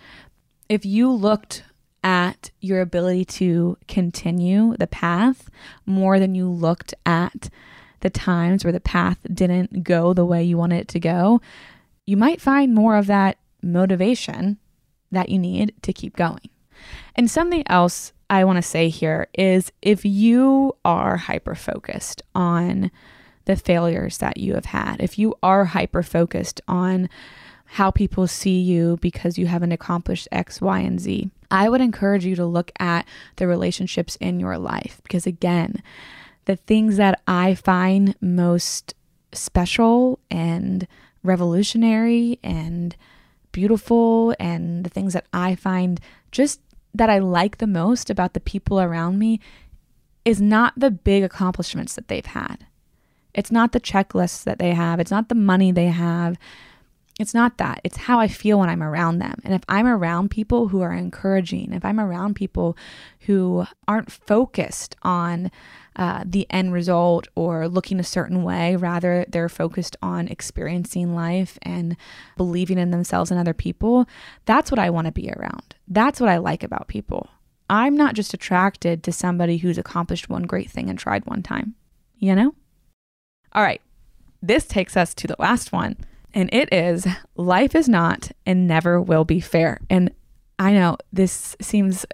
If 0.68 0.84
you 0.84 1.10
looked 1.10 1.64
at 2.04 2.50
your 2.60 2.82
ability 2.82 3.24
to 3.24 3.78
continue 3.88 4.76
the 4.76 4.86
path 4.86 5.48
more 5.86 6.18
than 6.18 6.34
you 6.34 6.46
looked 6.46 6.92
at 7.06 7.48
the 8.02 8.10
times 8.10 8.64
where 8.64 8.72
the 8.72 8.80
path 8.80 9.18
didn't 9.32 9.82
go 9.82 10.12
the 10.12 10.26
way 10.26 10.44
you 10.44 10.56
wanted 10.56 10.82
it 10.82 10.88
to 10.88 11.00
go, 11.00 11.40
you 12.06 12.16
might 12.16 12.40
find 12.40 12.74
more 12.74 12.96
of 12.96 13.06
that 13.06 13.38
motivation 13.62 14.58
that 15.10 15.28
you 15.28 15.38
need 15.38 15.72
to 15.82 15.92
keep 15.92 16.16
going. 16.16 16.50
And 17.14 17.30
something 17.30 17.62
else 17.68 18.12
I 18.28 18.44
want 18.44 18.56
to 18.56 18.62
say 18.62 18.88
here 18.88 19.28
is 19.34 19.72
if 19.82 20.04
you 20.04 20.76
are 20.84 21.16
hyper 21.16 21.54
focused 21.54 22.22
on 22.34 22.90
the 23.44 23.56
failures 23.56 24.18
that 24.18 24.38
you 24.38 24.54
have 24.54 24.66
had, 24.66 24.96
if 25.00 25.18
you 25.18 25.34
are 25.42 25.66
hyper 25.66 26.02
focused 26.02 26.60
on 26.66 27.08
how 27.64 27.90
people 27.90 28.26
see 28.26 28.60
you 28.60 28.98
because 29.00 29.38
you 29.38 29.46
haven't 29.46 29.72
accomplished 29.72 30.28
X, 30.30 30.60
Y, 30.60 30.80
and 30.80 31.00
Z, 31.00 31.30
I 31.50 31.68
would 31.68 31.80
encourage 31.80 32.24
you 32.24 32.34
to 32.36 32.46
look 32.46 32.70
at 32.78 33.06
the 33.36 33.46
relationships 33.46 34.16
in 34.16 34.40
your 34.40 34.58
life 34.58 35.00
because, 35.02 35.26
again, 35.26 35.82
the 36.44 36.56
things 36.56 36.96
that 36.96 37.20
I 37.26 37.54
find 37.54 38.14
most 38.20 38.94
special 39.32 40.18
and 40.30 40.86
revolutionary 41.22 42.38
and 42.42 42.96
beautiful, 43.52 44.34
and 44.40 44.84
the 44.84 44.90
things 44.90 45.12
that 45.12 45.26
I 45.32 45.54
find 45.54 46.00
just 46.30 46.60
that 46.94 47.10
I 47.10 47.18
like 47.18 47.58
the 47.58 47.66
most 47.66 48.10
about 48.10 48.34
the 48.34 48.40
people 48.40 48.80
around 48.80 49.18
me 49.18 49.40
is 50.24 50.40
not 50.40 50.74
the 50.76 50.90
big 50.90 51.22
accomplishments 51.22 51.94
that 51.94 52.08
they've 52.08 52.24
had. 52.24 52.66
It's 53.34 53.50
not 53.50 53.72
the 53.72 53.80
checklists 53.80 54.44
that 54.44 54.58
they 54.58 54.72
have, 54.72 55.00
it's 55.00 55.10
not 55.10 55.28
the 55.28 55.34
money 55.34 55.72
they 55.72 55.86
have. 55.86 56.36
It's 57.20 57.34
not 57.34 57.58
that. 57.58 57.80
It's 57.84 57.98
how 57.98 58.18
I 58.18 58.26
feel 58.26 58.58
when 58.58 58.70
I'm 58.70 58.82
around 58.82 59.18
them. 59.18 59.38
And 59.44 59.52
if 59.52 59.62
I'm 59.68 59.86
around 59.86 60.30
people 60.30 60.68
who 60.68 60.80
are 60.80 60.94
encouraging, 60.94 61.74
if 61.74 61.84
I'm 61.84 62.00
around 62.00 62.34
people 62.34 62.76
who 63.20 63.66
aren't 63.86 64.10
focused 64.10 64.96
on 65.02 65.50
uh, 65.96 66.24
the 66.26 66.46
end 66.50 66.72
result 66.72 67.28
or 67.34 67.68
looking 67.68 68.00
a 68.00 68.04
certain 68.04 68.42
way. 68.42 68.76
Rather, 68.76 69.24
they're 69.28 69.48
focused 69.48 69.96
on 70.02 70.28
experiencing 70.28 71.14
life 71.14 71.58
and 71.62 71.96
believing 72.36 72.78
in 72.78 72.90
themselves 72.90 73.30
and 73.30 73.38
other 73.38 73.54
people. 73.54 74.06
That's 74.44 74.70
what 74.70 74.78
I 74.78 74.90
want 74.90 75.06
to 75.06 75.12
be 75.12 75.30
around. 75.30 75.74
That's 75.88 76.20
what 76.20 76.30
I 76.30 76.38
like 76.38 76.62
about 76.62 76.88
people. 76.88 77.28
I'm 77.68 77.96
not 77.96 78.14
just 78.14 78.34
attracted 78.34 79.02
to 79.04 79.12
somebody 79.12 79.58
who's 79.58 79.78
accomplished 79.78 80.28
one 80.28 80.42
great 80.42 80.70
thing 80.70 80.90
and 80.90 80.98
tried 80.98 81.24
one 81.26 81.42
time, 81.42 81.74
you 82.18 82.34
know? 82.34 82.54
All 83.52 83.62
right, 83.62 83.80
this 84.42 84.66
takes 84.66 84.96
us 84.96 85.14
to 85.14 85.26
the 85.26 85.36
last 85.38 85.72
one, 85.72 85.96
and 86.34 86.52
it 86.52 86.72
is 86.72 87.06
life 87.36 87.74
is 87.74 87.88
not 87.88 88.32
and 88.44 88.66
never 88.66 89.00
will 89.00 89.24
be 89.24 89.40
fair. 89.40 89.80
And 89.88 90.10
I 90.58 90.72
know 90.72 90.96
this 91.12 91.56
seems 91.60 92.04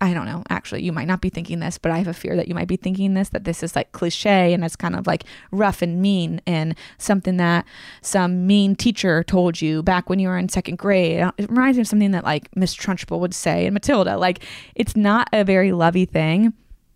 I 0.00 0.14
don't 0.14 0.26
know, 0.26 0.44
actually, 0.48 0.84
you 0.84 0.92
might 0.92 1.08
not 1.08 1.20
be 1.20 1.28
thinking 1.28 1.58
this, 1.58 1.76
but 1.76 1.90
I 1.90 1.98
have 1.98 2.06
a 2.06 2.14
fear 2.14 2.36
that 2.36 2.46
you 2.46 2.54
might 2.54 2.68
be 2.68 2.76
thinking 2.76 3.14
this 3.14 3.30
that 3.30 3.42
this 3.42 3.64
is 3.64 3.74
like 3.74 3.90
cliche 3.90 4.52
and 4.52 4.64
it's 4.64 4.76
kind 4.76 4.94
of 4.94 5.08
like 5.08 5.24
rough 5.50 5.82
and 5.82 6.00
mean 6.00 6.40
and 6.46 6.76
something 6.98 7.36
that 7.38 7.64
some 8.00 8.46
mean 8.46 8.76
teacher 8.76 9.24
told 9.24 9.60
you 9.60 9.82
back 9.82 10.08
when 10.08 10.20
you 10.20 10.28
were 10.28 10.38
in 10.38 10.48
second 10.48 10.78
grade. 10.78 11.28
It 11.36 11.50
reminds 11.50 11.78
me 11.78 11.80
of 11.80 11.88
something 11.88 12.12
that 12.12 12.22
like 12.22 12.48
Miss 12.54 12.76
Trunchbull 12.76 13.18
would 13.18 13.34
say 13.34 13.66
in 13.66 13.74
Matilda. 13.74 14.16
Like, 14.16 14.44
it's 14.76 14.94
not 14.94 15.28
a 15.32 15.42
very 15.42 15.72
lovey 15.72 16.04
thing. 16.04 16.52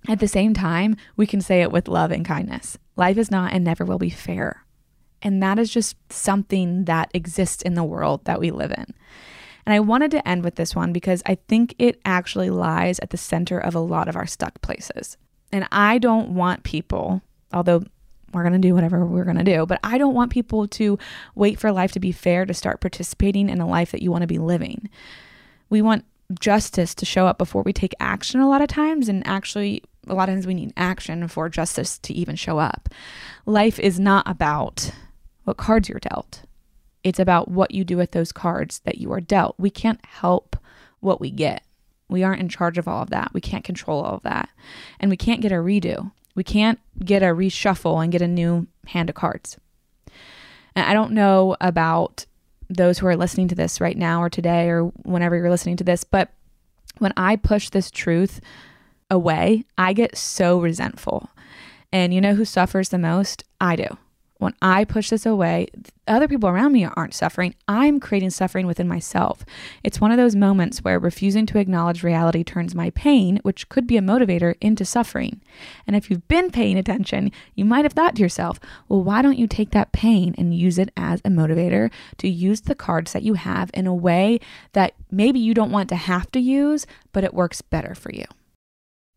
At 0.09 0.20
the 0.20 0.28
same 0.28 0.55
time, 0.55 0.96
we 1.16 1.26
can 1.26 1.40
say 1.40 1.62
it 1.62 1.72
with 1.72 1.88
love 1.88 2.12
and 2.12 2.24
kindness. 2.24 2.78
Life 2.96 3.18
is 3.18 3.30
not 3.30 3.53
and 3.53 3.64
never 3.64 3.84
will 3.84 3.98
be 3.98 4.11
fair. 4.11 4.64
And 5.22 5.42
that 5.42 5.59
is 5.59 5.70
just 5.70 5.96
something 6.12 6.84
that 6.84 7.11
exists 7.14 7.62
in 7.62 7.74
the 7.74 7.84
world 7.84 8.24
that 8.24 8.40
we 8.40 8.50
live 8.50 8.72
in. 8.72 8.94
And 9.64 9.74
I 9.74 9.80
wanted 9.80 10.10
to 10.12 10.28
end 10.28 10.44
with 10.44 10.56
this 10.56 10.74
one 10.74 10.92
because 10.92 11.22
I 11.26 11.36
think 11.48 11.74
it 11.78 12.00
actually 12.04 12.50
lies 12.50 12.98
at 13.00 13.10
the 13.10 13.16
center 13.16 13.58
of 13.58 13.74
a 13.74 13.80
lot 13.80 14.08
of 14.08 14.16
our 14.16 14.26
stuck 14.26 14.60
places. 14.60 15.16
And 15.52 15.66
I 15.70 15.98
don't 15.98 16.34
want 16.34 16.64
people, 16.64 17.22
although 17.52 17.84
we're 18.32 18.42
going 18.42 18.54
to 18.54 18.58
do 18.58 18.74
whatever 18.74 19.04
we're 19.04 19.24
going 19.24 19.36
to 19.36 19.44
do, 19.44 19.66
but 19.66 19.78
I 19.84 19.98
don't 19.98 20.14
want 20.14 20.32
people 20.32 20.66
to 20.66 20.98
wait 21.34 21.58
for 21.58 21.70
life 21.70 21.92
to 21.92 22.00
be 22.00 22.12
fair 22.12 22.46
to 22.46 22.54
start 22.54 22.80
participating 22.80 23.48
in 23.48 23.60
a 23.60 23.68
life 23.68 23.92
that 23.92 24.02
you 24.02 24.10
want 24.10 24.22
to 24.22 24.28
be 24.28 24.38
living. 24.38 24.88
We 25.68 25.82
want 25.82 26.04
justice 26.40 26.94
to 26.94 27.04
show 27.04 27.26
up 27.26 27.36
before 27.36 27.62
we 27.62 27.72
take 27.72 27.94
action 28.00 28.40
a 28.40 28.48
lot 28.48 28.62
of 28.62 28.68
times 28.68 29.08
and 29.08 29.26
actually 29.26 29.82
a 30.08 30.14
lot 30.14 30.28
of 30.28 30.34
times 30.34 30.46
we 30.46 30.54
need 30.54 30.72
action 30.76 31.28
for 31.28 31.48
justice 31.48 31.98
to 31.98 32.14
even 32.14 32.36
show 32.36 32.58
up. 32.58 32.88
Life 33.46 33.78
is 33.78 34.00
not 34.00 34.28
about 34.28 34.92
what 35.44 35.56
cards 35.56 35.88
you're 35.88 36.00
dealt. 36.00 36.42
It's 37.05 37.18
about 37.18 37.48
what 37.48 37.72
you 37.72 37.84
do 37.84 37.96
with 37.96 38.12
those 38.12 38.32
cards 38.32 38.80
that 38.84 38.98
you 38.98 39.12
are 39.12 39.20
dealt. 39.20 39.57
We 39.59 39.70
can't 39.70 40.05
help 40.05 40.57
what 41.00 41.20
we 41.20 41.30
get. 41.30 41.64
We 42.09 42.22
aren't 42.22 42.40
in 42.40 42.48
charge 42.48 42.78
of 42.78 42.86
all 42.86 43.03
of 43.03 43.11
that. 43.11 43.32
We 43.32 43.40
can't 43.40 43.64
control 43.64 44.03
all 44.03 44.16
of 44.16 44.22
that. 44.22 44.48
And 45.00 45.11
we 45.11 45.16
can't 45.16 45.40
get 45.40 45.53
a 45.53 45.57
redo. 45.57 46.12
We 46.34 46.44
can't 46.44 46.78
get 47.05 47.22
a 47.22 47.26
reshuffle 47.26 48.03
and 48.03 48.12
get 48.12 48.22
a 48.22 48.28
new 48.28 48.66
hand 48.86 49.09
of 49.09 49.16
cards. 49.16 49.59
And 50.74 50.86
I 50.86 50.94
don't 50.94 51.12
know 51.12 51.57
about 51.61 52.26
those 52.70 52.98
who 52.98 53.07
are 53.07 53.16
listening 53.16 53.48
to 53.48 53.55
this 53.55 53.80
right 53.80 53.96
now 53.96 54.22
or 54.22 54.30
today 54.30 54.68
or 54.68 54.84
whenever 55.05 55.36
you're 55.36 55.50
listening 55.50 55.76
to 55.78 55.84
this, 55.84 56.05
but 56.05 56.30
when 56.98 57.12
I 57.16 57.36
push 57.36 57.68
this 57.68 57.90
truth 57.90 58.40
away, 59.11 59.64
I 59.76 59.92
get 59.92 60.16
so 60.16 60.61
resentful. 60.61 61.28
And 61.92 62.14
you 62.14 62.20
know 62.20 62.34
who 62.34 62.44
suffers 62.44 62.88
the 62.88 62.98
most? 62.98 63.44
I 63.61 63.76
do. 63.76 63.98
When 64.43 64.55
I 64.61 64.84
push 64.84 65.09
this 65.09 65.24
away, 65.24 65.68
other 66.09 66.26
people 66.26 66.49
around 66.49 66.72
me 66.72 66.84
aren't 66.84 67.14
suffering. 67.14 67.55
I'm 67.68 68.01
creating 68.01 68.30
suffering 68.30 68.66
within 68.66 68.88
myself. 68.88 69.45
It's 69.84 70.01
one 70.01 70.11
of 70.11 70.16
those 70.16 70.34
moments 70.34 70.80
where 70.80 70.99
refusing 70.99 71.47
to 71.47 71.61
acknowledge 71.61 72.03
reality 72.03 72.43
turns 72.43 72.74
my 72.74 72.90
pain, 72.90 73.38
which 73.45 73.68
could 73.68 73.86
be 73.86 73.97
a 73.97 74.03
motivator, 74.03 74.57
into 74.61 74.84
suffering. 74.84 75.40
And 75.86 75.95
if 75.95 76.11
you've 76.11 76.26
been 76.26 76.51
paying 76.51 76.76
attention, 76.76 77.30
you 77.55 77.64
might 77.64 77.84
have 77.84 77.93
thought 77.93 78.16
to 78.16 78.22
yourself, 78.22 78.59
well, 78.88 79.05
why 79.05 79.22
don't 79.22 79.38
you 79.38 79.47
take 79.47 79.70
that 79.70 79.93
pain 79.93 80.34
and 80.36 80.53
use 80.53 80.76
it 80.76 80.90
as 80.97 81.20
a 81.20 81.28
motivator 81.28 81.93
to 82.18 82.28
use 82.28 82.62
the 82.62 82.74
cards 82.74 83.12
that 83.12 83.22
you 83.22 83.34
have 83.34 83.70
in 83.72 83.86
a 83.86 83.95
way 83.95 84.40
that 84.72 84.95
maybe 85.09 85.38
you 85.38 85.55
don't 85.55 85.70
want 85.70 85.88
to 85.90 85.95
have 85.95 86.32
to 86.32 86.40
use, 86.40 86.84
but 87.12 87.22
it 87.22 87.32
works 87.32 87.62
better 87.62 87.95
for 87.95 88.12
you? 88.12 88.24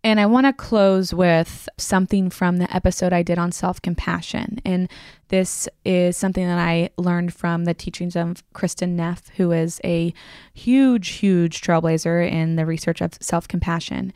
And 0.05 0.19
I 0.19 0.27
want 0.27 0.45
to 0.45 0.53
close 0.53 1.15
with 1.15 1.67
something 1.79 2.29
from 2.29 2.57
the 2.57 2.73
episode 2.73 3.11
I 3.11 3.23
did 3.23 3.39
on 3.39 3.51
self 3.51 3.81
compassion. 3.81 4.61
And 4.63 4.87
this 5.29 5.67
is 5.83 6.15
something 6.15 6.45
that 6.45 6.59
I 6.59 6.91
learned 6.95 7.33
from 7.33 7.65
the 7.65 7.73
teachings 7.73 8.15
of 8.15 8.43
Kristin 8.53 8.89
Neff, 8.89 9.29
who 9.37 9.51
is 9.51 9.81
a 9.83 10.13
huge, 10.53 11.07
huge 11.07 11.59
trailblazer 11.59 12.31
in 12.31 12.55
the 12.55 12.67
research 12.67 13.01
of 13.01 13.15
self 13.19 13.47
compassion. 13.47 14.13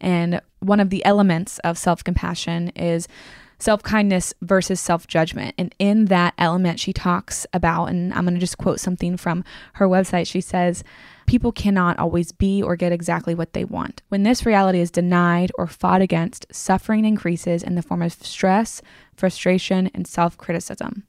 And 0.00 0.40
one 0.60 0.78
of 0.78 0.90
the 0.90 1.04
elements 1.04 1.58
of 1.64 1.76
self 1.76 2.04
compassion 2.04 2.68
is 2.76 3.08
self 3.58 3.82
kindness 3.82 4.32
versus 4.42 4.78
self 4.78 5.08
judgment. 5.08 5.56
And 5.58 5.74
in 5.80 6.04
that 6.04 6.34
element, 6.38 6.78
she 6.78 6.92
talks 6.92 7.48
about, 7.52 7.86
and 7.86 8.14
I'm 8.14 8.22
going 8.22 8.34
to 8.34 8.40
just 8.40 8.58
quote 8.58 8.78
something 8.78 9.16
from 9.16 9.42
her 9.72 9.88
website. 9.88 10.28
She 10.28 10.40
says, 10.40 10.84
People 11.26 11.52
cannot 11.52 11.98
always 11.98 12.32
be 12.32 12.62
or 12.62 12.76
get 12.76 12.92
exactly 12.92 13.34
what 13.34 13.52
they 13.52 13.64
want. 13.64 14.02
When 14.08 14.22
this 14.22 14.46
reality 14.46 14.80
is 14.80 14.90
denied 14.90 15.50
or 15.56 15.66
fought 15.66 16.02
against, 16.02 16.46
suffering 16.52 17.04
increases 17.04 17.62
in 17.62 17.74
the 17.74 17.82
form 17.82 18.02
of 18.02 18.12
stress, 18.12 18.82
frustration, 19.14 19.90
and 19.94 20.06
self 20.06 20.36
criticism. 20.36 21.04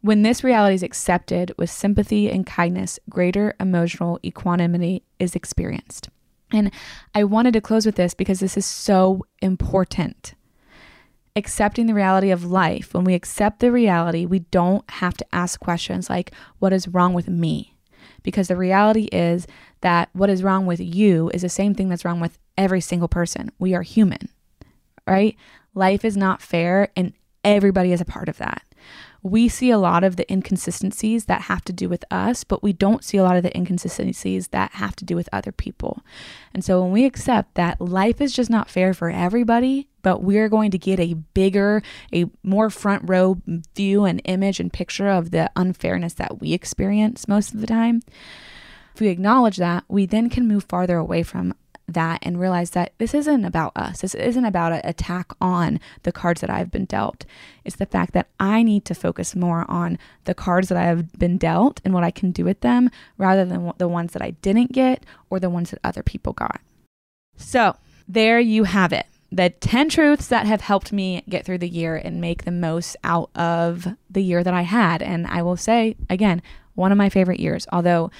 When 0.00 0.22
this 0.22 0.42
reality 0.42 0.74
is 0.74 0.82
accepted 0.82 1.52
with 1.58 1.70
sympathy 1.70 2.30
and 2.30 2.46
kindness, 2.46 2.98
greater 3.10 3.54
emotional 3.60 4.18
equanimity 4.24 5.02
is 5.18 5.34
experienced. 5.34 6.08
And 6.52 6.72
I 7.14 7.24
wanted 7.24 7.52
to 7.52 7.60
close 7.60 7.84
with 7.84 7.96
this 7.96 8.14
because 8.14 8.40
this 8.40 8.56
is 8.56 8.64
so 8.64 9.26
important 9.42 10.34
accepting 11.38 11.86
the 11.86 11.94
reality 11.94 12.30
of 12.30 12.44
life, 12.44 12.92
when 12.92 13.04
we 13.04 13.14
accept 13.14 13.60
the 13.60 13.72
reality, 13.72 14.26
we 14.26 14.40
don't 14.40 14.88
have 14.90 15.16
to 15.16 15.26
ask 15.32 15.58
questions 15.58 16.10
like, 16.10 16.32
What 16.58 16.74
is 16.74 16.88
wrong 16.88 17.14
with 17.14 17.28
me? 17.28 17.74
Because 18.28 18.48
the 18.48 18.56
reality 18.56 19.08
is 19.12 19.46
that 19.80 20.10
what 20.12 20.28
is 20.28 20.42
wrong 20.42 20.66
with 20.66 20.80
you 20.80 21.30
is 21.32 21.40
the 21.40 21.48
same 21.48 21.74
thing 21.74 21.88
that's 21.88 22.04
wrong 22.04 22.20
with 22.20 22.38
every 22.58 22.82
single 22.82 23.08
person. 23.08 23.50
We 23.58 23.74
are 23.74 23.80
human, 23.82 24.28
right? 25.06 25.34
Life 25.74 26.04
is 26.04 26.14
not 26.14 26.42
fair, 26.42 26.90
and 26.94 27.14
everybody 27.42 27.92
is 27.92 28.02
a 28.02 28.04
part 28.04 28.28
of 28.28 28.36
that 28.36 28.62
we 29.22 29.48
see 29.48 29.70
a 29.70 29.78
lot 29.78 30.04
of 30.04 30.16
the 30.16 30.30
inconsistencies 30.32 31.24
that 31.24 31.42
have 31.42 31.64
to 31.64 31.72
do 31.72 31.88
with 31.88 32.04
us, 32.10 32.44
but 32.44 32.62
we 32.62 32.72
don't 32.72 33.04
see 33.04 33.16
a 33.16 33.22
lot 33.22 33.36
of 33.36 33.42
the 33.42 33.56
inconsistencies 33.56 34.48
that 34.48 34.72
have 34.72 34.94
to 34.96 35.04
do 35.04 35.16
with 35.16 35.28
other 35.32 35.52
people. 35.52 36.02
And 36.54 36.64
so 36.64 36.82
when 36.82 36.92
we 36.92 37.04
accept 37.04 37.54
that 37.54 37.80
life 37.80 38.20
is 38.20 38.32
just 38.32 38.50
not 38.50 38.70
fair 38.70 38.94
for 38.94 39.10
everybody, 39.10 39.87
but 40.02 40.22
we're 40.22 40.48
going 40.48 40.70
to 40.70 40.78
get 40.78 41.00
a 41.00 41.14
bigger, 41.14 41.82
a 42.12 42.26
more 42.42 42.70
front 42.70 43.02
row 43.08 43.38
view 43.74 44.04
and 44.04 44.20
image 44.24 44.60
and 44.60 44.72
picture 44.72 45.08
of 45.08 45.30
the 45.30 45.50
unfairness 45.56 46.14
that 46.14 46.40
we 46.40 46.52
experience 46.52 47.28
most 47.28 47.54
of 47.54 47.60
the 47.60 47.66
time. 47.66 48.02
If 48.94 49.00
we 49.00 49.08
acknowledge 49.08 49.58
that, 49.58 49.84
we 49.88 50.06
then 50.06 50.28
can 50.28 50.48
move 50.48 50.64
farther 50.64 50.96
away 50.96 51.22
from 51.22 51.54
that 51.88 52.18
and 52.22 52.38
realize 52.38 52.70
that 52.70 52.92
this 52.98 53.14
isn't 53.14 53.44
about 53.44 53.72
us. 53.74 54.02
This 54.02 54.14
isn't 54.14 54.44
about 54.44 54.72
an 54.72 54.80
attack 54.84 55.32
on 55.40 55.80
the 56.02 56.12
cards 56.12 56.40
that 56.42 56.50
I've 56.50 56.70
been 56.70 56.84
dealt. 56.84 57.24
It's 57.64 57.76
the 57.76 57.86
fact 57.86 58.12
that 58.12 58.28
I 58.38 58.62
need 58.62 58.84
to 58.84 58.94
focus 58.94 59.34
more 59.34 59.64
on 59.68 59.98
the 60.24 60.34
cards 60.34 60.68
that 60.68 60.76
I 60.76 60.82
have 60.82 61.12
been 61.18 61.38
dealt 61.38 61.80
and 61.84 61.94
what 61.94 62.04
I 62.04 62.10
can 62.10 62.30
do 62.30 62.44
with 62.44 62.60
them 62.60 62.90
rather 63.16 63.44
than 63.44 63.72
the 63.78 63.88
ones 63.88 64.12
that 64.12 64.22
I 64.22 64.32
didn't 64.32 64.72
get 64.72 65.04
or 65.30 65.40
the 65.40 65.50
ones 65.50 65.70
that 65.70 65.80
other 65.82 66.02
people 66.02 66.34
got. 66.34 66.60
So, 67.36 67.76
there 68.06 68.40
you 68.40 68.64
have 68.64 68.92
it. 68.92 69.06
The 69.30 69.50
10 69.50 69.90
truths 69.90 70.28
that 70.28 70.46
have 70.46 70.62
helped 70.62 70.92
me 70.92 71.22
get 71.28 71.44
through 71.44 71.58
the 71.58 71.68
year 71.68 71.96
and 71.96 72.20
make 72.20 72.44
the 72.44 72.50
most 72.50 72.96
out 73.04 73.30
of 73.34 73.86
the 74.10 74.22
year 74.22 74.42
that 74.42 74.54
I 74.54 74.62
had. 74.62 75.02
And 75.02 75.26
I 75.26 75.42
will 75.42 75.56
say, 75.56 75.96
again, 76.08 76.40
one 76.74 76.92
of 76.92 76.98
my 76.98 77.08
favorite 77.10 77.40
years, 77.40 77.66
although 77.70 78.10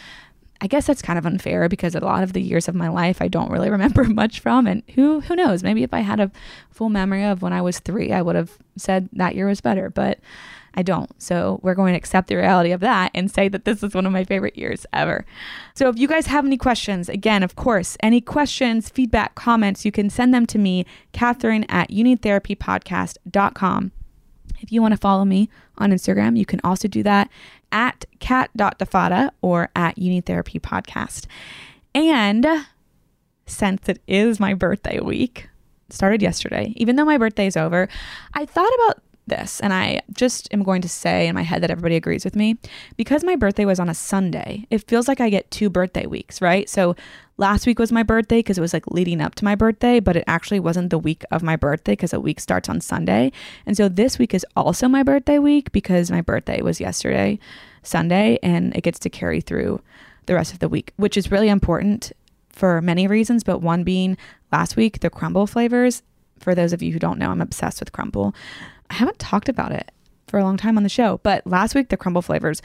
I 0.60 0.66
guess 0.66 0.86
that's 0.86 1.02
kind 1.02 1.18
of 1.18 1.24
unfair 1.24 1.68
because 1.68 1.94
a 1.94 2.00
lot 2.00 2.22
of 2.22 2.32
the 2.32 2.42
years 2.42 2.68
of 2.68 2.74
my 2.74 2.88
life 2.88 3.22
I 3.22 3.28
don't 3.28 3.50
really 3.50 3.70
remember 3.78 4.04
much 4.04 4.40
from. 4.40 4.66
And 4.66 4.82
who 4.94 5.20
who 5.20 5.36
knows? 5.36 5.62
Maybe 5.62 5.82
if 5.82 5.94
I 5.94 6.00
had 6.00 6.20
a 6.20 6.30
full 6.70 6.90
memory 6.90 7.24
of 7.24 7.42
when 7.42 7.52
I 7.52 7.62
was 7.62 7.78
3 7.78 8.12
I 8.12 8.22
would 8.22 8.36
have 8.36 8.58
said 8.76 9.08
that 9.12 9.34
year 9.34 9.46
was 9.46 9.60
better. 9.60 9.88
But 9.88 10.18
I 10.74 10.82
don't. 10.82 11.10
So 11.20 11.60
we're 11.62 11.74
going 11.74 11.94
to 11.94 11.98
accept 11.98 12.28
the 12.28 12.36
reality 12.36 12.72
of 12.72 12.80
that 12.80 13.10
and 13.14 13.30
say 13.30 13.48
that 13.48 13.64
this 13.64 13.82
is 13.82 13.94
one 13.94 14.06
of 14.06 14.12
my 14.12 14.24
favorite 14.24 14.56
years 14.56 14.86
ever. 14.92 15.24
So 15.74 15.88
if 15.88 15.98
you 15.98 16.08
guys 16.08 16.26
have 16.26 16.46
any 16.46 16.56
questions, 16.56 17.08
again, 17.08 17.42
of 17.42 17.56
course, 17.56 17.96
any 18.00 18.20
questions, 18.20 18.88
feedback, 18.88 19.34
comments, 19.34 19.84
you 19.84 19.92
can 19.92 20.10
send 20.10 20.32
them 20.32 20.46
to 20.46 20.58
me, 20.58 20.86
Catherine 21.12 21.64
at 21.68 21.90
youneedtherapypodcast.com. 21.90 23.92
If 24.60 24.72
you 24.72 24.82
want 24.82 24.92
to 24.92 24.98
follow 24.98 25.24
me 25.24 25.48
on 25.78 25.90
Instagram, 25.90 26.36
you 26.36 26.46
can 26.46 26.60
also 26.64 26.88
do 26.88 27.02
that 27.04 27.30
at 27.70 28.06
kat.fedewa 28.18 29.30
or 29.40 29.70
at 29.76 29.98
You 29.98 30.10
Need 30.10 30.26
Therapy 30.26 30.58
Podcast. 30.58 31.26
And 31.94 32.46
since 33.46 33.88
it 33.88 34.00
is 34.06 34.40
my 34.40 34.54
birthday 34.54 35.00
week, 35.00 35.48
started 35.90 36.22
yesterday, 36.22 36.72
even 36.76 36.96
though 36.96 37.04
my 37.04 37.18
birthday 37.18 37.46
is 37.46 37.56
over, 37.56 37.88
I 38.34 38.44
thought 38.44 38.72
about 38.74 39.02
this 39.28 39.60
and 39.60 39.72
I 39.72 40.00
just 40.12 40.52
am 40.52 40.62
going 40.62 40.82
to 40.82 40.88
say 40.88 41.28
in 41.28 41.34
my 41.34 41.42
head 41.42 41.62
that 41.62 41.70
everybody 41.70 41.96
agrees 41.96 42.24
with 42.24 42.36
me. 42.36 42.56
Because 42.96 43.24
my 43.24 43.36
birthday 43.36 43.64
was 43.64 43.80
on 43.80 43.88
a 43.88 43.94
Sunday, 43.94 44.66
it 44.70 44.86
feels 44.88 45.08
like 45.08 45.20
I 45.20 45.30
get 45.30 45.50
two 45.50 45.70
birthday 45.70 46.06
weeks, 46.06 46.40
right? 46.40 46.68
So 46.68 46.96
last 47.36 47.66
week 47.66 47.78
was 47.78 47.92
my 47.92 48.02
birthday 48.02 48.40
because 48.40 48.58
it 48.58 48.60
was 48.60 48.72
like 48.72 48.86
leading 48.88 49.20
up 49.20 49.34
to 49.36 49.44
my 49.44 49.54
birthday, 49.54 50.00
but 50.00 50.16
it 50.16 50.24
actually 50.26 50.60
wasn't 50.60 50.90
the 50.90 50.98
week 50.98 51.24
of 51.30 51.42
my 51.42 51.56
birthday 51.56 51.92
because 51.92 52.12
a 52.12 52.20
week 52.20 52.40
starts 52.40 52.68
on 52.68 52.80
Sunday. 52.80 53.32
And 53.64 53.76
so 53.76 53.88
this 53.88 54.18
week 54.18 54.34
is 54.34 54.44
also 54.56 54.88
my 54.88 55.02
birthday 55.02 55.38
week 55.38 55.72
because 55.72 56.10
my 56.10 56.20
birthday 56.20 56.60
was 56.60 56.80
yesterday, 56.80 57.38
Sunday, 57.82 58.38
and 58.42 58.76
it 58.76 58.82
gets 58.82 58.98
to 59.00 59.10
carry 59.10 59.40
through 59.40 59.80
the 60.26 60.34
rest 60.34 60.52
of 60.52 60.58
the 60.58 60.68
week, 60.68 60.92
which 60.96 61.16
is 61.16 61.30
really 61.30 61.48
important 61.48 62.12
for 62.50 62.82
many 62.82 63.06
reasons, 63.06 63.44
but 63.44 63.62
one 63.62 63.84
being 63.84 64.16
last 64.52 64.76
week, 64.76 65.00
the 65.00 65.10
Crumbl 65.10 65.48
flavors. 65.48 66.02
For 66.40 66.54
those 66.54 66.72
of 66.72 66.82
you 66.82 66.92
who 66.92 66.98
don't 66.98 67.18
know, 67.18 67.30
I'm 67.30 67.40
obsessed 67.40 67.80
with 67.80 67.92
Crumbl. 67.92 68.34
I 68.90 68.94
haven't 68.94 69.18
talked 69.18 69.48
about 69.48 69.72
it 69.72 69.90
for 70.26 70.38
a 70.38 70.44
long 70.44 70.56
time 70.56 70.76
on 70.76 70.82
the 70.82 70.88
show, 70.88 71.20
but 71.22 71.46
last 71.46 71.74
week 71.74 71.88
the 71.88 71.96
Crumbl 71.96 72.24
flavors 72.24 72.62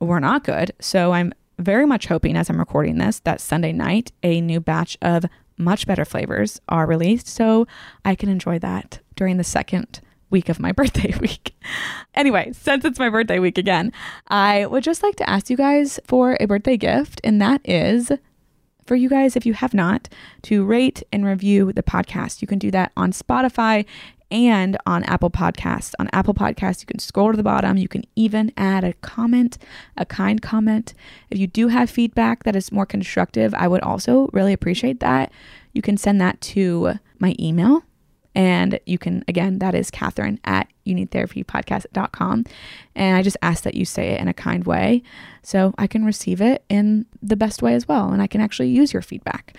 were 0.00 0.20
not 0.20 0.44
good. 0.44 0.72
So 0.80 1.12
I'm 1.12 1.32
very 1.58 1.86
much 1.86 2.06
hoping 2.06 2.36
as 2.36 2.50
I'm 2.50 2.58
recording 2.58 2.98
this 2.98 3.20
that 3.20 3.40
Sunday 3.40 3.72
night 3.72 4.12
a 4.22 4.40
new 4.40 4.60
batch 4.60 4.96
of 5.00 5.24
much 5.56 5.86
better 5.86 6.04
flavors 6.04 6.60
are 6.68 6.86
released 6.86 7.26
so 7.26 7.66
I 8.04 8.14
can 8.14 8.28
enjoy 8.28 8.58
that 8.58 9.00
during 9.14 9.38
the 9.38 9.44
second 9.44 10.00
week 10.28 10.48
of 10.48 10.60
my 10.60 10.72
birthday 10.72 11.14
week. 11.20 11.54
anyway, 12.14 12.52
since 12.52 12.84
it's 12.84 12.98
my 12.98 13.08
birthday 13.08 13.38
week 13.38 13.58
again, 13.58 13.92
I 14.28 14.66
would 14.66 14.84
just 14.84 15.02
like 15.02 15.16
to 15.16 15.30
ask 15.30 15.48
you 15.50 15.56
guys 15.56 15.98
for 16.04 16.36
a 16.40 16.46
birthday 16.46 16.76
gift, 16.76 17.20
and 17.24 17.40
that 17.40 17.60
is 17.64 18.12
for 18.86 18.94
you 18.94 19.08
guys, 19.08 19.36
if 19.36 19.44
you 19.44 19.54
have 19.54 19.74
not, 19.74 20.08
to 20.42 20.64
rate 20.64 21.02
and 21.12 21.24
review 21.24 21.72
the 21.72 21.82
podcast. 21.82 22.40
You 22.40 22.48
can 22.48 22.58
do 22.58 22.70
that 22.70 22.92
on 22.96 23.12
Spotify 23.12 23.84
and 24.30 24.76
on 24.86 25.04
Apple 25.04 25.30
Podcasts. 25.30 25.94
On 25.98 26.08
Apple 26.12 26.34
Podcasts, 26.34 26.80
you 26.80 26.86
can 26.86 26.98
scroll 26.98 27.30
to 27.30 27.36
the 27.36 27.42
bottom. 27.42 27.76
You 27.76 27.88
can 27.88 28.04
even 28.16 28.52
add 28.56 28.84
a 28.84 28.92
comment, 28.94 29.58
a 29.96 30.04
kind 30.04 30.42
comment. 30.42 30.94
If 31.30 31.38
you 31.38 31.46
do 31.46 31.68
have 31.68 31.90
feedback 31.90 32.44
that 32.44 32.56
is 32.56 32.72
more 32.72 32.86
constructive, 32.86 33.54
I 33.54 33.68
would 33.68 33.82
also 33.82 34.28
really 34.32 34.52
appreciate 34.52 35.00
that. 35.00 35.32
You 35.72 35.82
can 35.82 35.96
send 35.96 36.20
that 36.20 36.40
to 36.42 36.94
my 37.18 37.34
email. 37.38 37.82
And 38.36 38.78
you 38.84 38.98
can, 38.98 39.24
again, 39.28 39.60
that 39.60 39.74
is 39.74 39.90
Catherine 39.90 40.38
at 40.44 40.68
youneedtherapypodcast.com. 40.86 42.44
And 42.94 43.16
I 43.16 43.22
just 43.22 43.38
ask 43.40 43.64
that 43.64 43.74
you 43.74 43.86
say 43.86 44.10
it 44.10 44.20
in 44.20 44.28
a 44.28 44.34
kind 44.34 44.64
way 44.64 45.02
so 45.42 45.74
I 45.78 45.86
can 45.86 46.04
receive 46.04 46.42
it 46.42 46.62
in 46.68 47.06
the 47.22 47.34
best 47.34 47.62
way 47.62 47.72
as 47.72 47.88
well. 47.88 48.12
And 48.12 48.20
I 48.20 48.26
can 48.26 48.42
actually 48.42 48.68
use 48.68 48.92
your 48.92 49.00
feedback. 49.00 49.56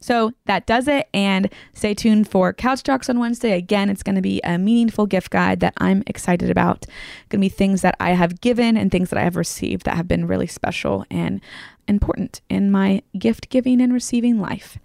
So 0.00 0.32
that 0.46 0.66
does 0.66 0.88
it. 0.88 1.10
And 1.12 1.52
stay 1.74 1.92
tuned 1.92 2.30
for 2.30 2.54
Couch 2.54 2.82
Talks 2.82 3.10
on 3.10 3.18
Wednesday. 3.18 3.52
Again, 3.52 3.90
it's 3.90 4.02
going 4.02 4.16
to 4.16 4.22
be 4.22 4.40
a 4.42 4.56
meaningful 4.56 5.04
gift 5.04 5.30
guide 5.30 5.60
that 5.60 5.74
I'm 5.76 6.02
excited 6.06 6.48
about. 6.48 6.86
Going 7.28 7.40
to 7.42 7.44
be 7.44 7.50
things 7.50 7.82
that 7.82 7.96
I 8.00 8.12
have 8.12 8.40
given 8.40 8.78
and 8.78 8.90
things 8.90 9.10
that 9.10 9.18
I 9.18 9.24
have 9.24 9.36
received 9.36 9.84
that 9.84 9.96
have 9.96 10.08
been 10.08 10.26
really 10.26 10.46
special 10.46 11.04
and 11.10 11.42
important 11.86 12.40
in 12.48 12.70
my 12.70 13.02
gift 13.18 13.50
giving 13.50 13.82
and 13.82 13.92
receiving 13.92 14.40
life. 14.40 14.78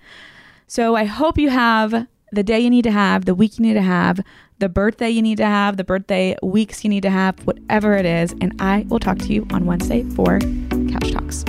So 0.67 0.95
I 0.95 1.05
hope 1.05 1.37
you 1.37 1.51
have 1.51 2.07
the 2.33 2.43
day 2.43 2.59
you 2.59 2.69
need 2.69 2.83
to 2.83 2.91
have, 2.91 3.25
the 3.25 3.35
week 3.35 3.59
you 3.59 3.63
need 3.63 3.75
to 3.75 3.81
have, 3.81 4.19
the 4.59 4.69
birthday 4.69 5.09
you 5.09 5.21
need 5.21 5.37
to 5.37 5.45
have, 5.45 5.77
the 5.77 5.83
birthday 5.83 6.35
weeks 6.41 6.83
you 6.83 6.89
need 6.89 7.03
to 7.03 7.09
have, 7.09 7.39
whatever 7.45 7.95
it 7.95 8.05
is. 8.05 8.33
And 8.41 8.53
I 8.59 8.85
will 8.89 8.99
talk 8.99 9.19
to 9.19 9.33
you 9.33 9.45
on 9.51 9.65
Wednesday 9.65 10.03
for 10.15 10.39
Couch 10.39 11.11
Talks. 11.11 11.45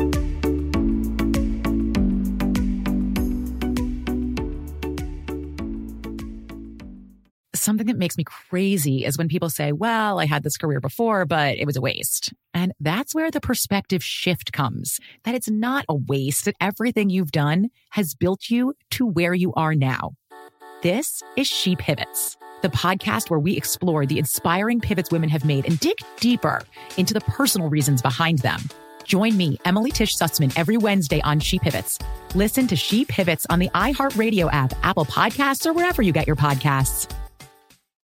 something 7.64 7.86
that 7.86 7.96
makes 7.96 8.18
me 8.18 8.24
crazy 8.24 9.04
is 9.04 9.16
when 9.16 9.26
people 9.26 9.48
say, 9.48 9.72
well, 9.72 10.20
I 10.20 10.26
had 10.26 10.42
this 10.42 10.58
career 10.58 10.80
before, 10.80 11.24
but 11.24 11.56
it 11.56 11.64
was 11.64 11.76
a 11.76 11.80
waste. 11.80 12.32
And 12.52 12.72
that's 12.78 13.14
where 13.14 13.30
the 13.30 13.40
perspective 13.40 14.04
shift 14.04 14.52
comes 14.52 15.00
that 15.24 15.34
it's 15.34 15.48
not 15.48 15.86
a 15.88 15.94
waste, 15.94 16.44
that 16.44 16.56
everything 16.60 17.08
you've 17.08 17.32
done 17.32 17.70
has 17.90 18.14
built 18.14 18.50
you 18.50 18.74
to 18.90 19.06
where 19.06 19.34
you 19.34 19.52
are 19.54 19.74
now. 19.74 20.12
This 20.84 21.22
is 21.34 21.46
She 21.46 21.76
Pivots, 21.76 22.36
the 22.60 22.68
podcast 22.68 23.30
where 23.30 23.40
we 23.40 23.56
explore 23.56 24.04
the 24.04 24.18
inspiring 24.18 24.82
pivots 24.82 25.10
women 25.10 25.30
have 25.30 25.42
made 25.42 25.64
and 25.64 25.80
dig 25.80 25.96
deeper 26.20 26.60
into 26.98 27.14
the 27.14 27.22
personal 27.22 27.70
reasons 27.70 28.02
behind 28.02 28.40
them. 28.40 28.60
Join 29.02 29.34
me, 29.34 29.58
Emily 29.64 29.90
Tish 29.90 30.14
Sussman, 30.14 30.52
every 30.58 30.76
Wednesday 30.76 31.22
on 31.22 31.40
She 31.40 31.58
Pivots. 31.58 31.98
Listen 32.34 32.66
to 32.66 32.76
She 32.76 33.06
Pivots 33.06 33.46
on 33.48 33.60
the 33.60 33.70
iHeartRadio 33.70 34.52
app, 34.52 34.74
Apple 34.82 35.06
Podcasts, 35.06 35.64
or 35.64 35.72
wherever 35.72 36.02
you 36.02 36.12
get 36.12 36.26
your 36.26 36.36
podcasts. 36.36 37.10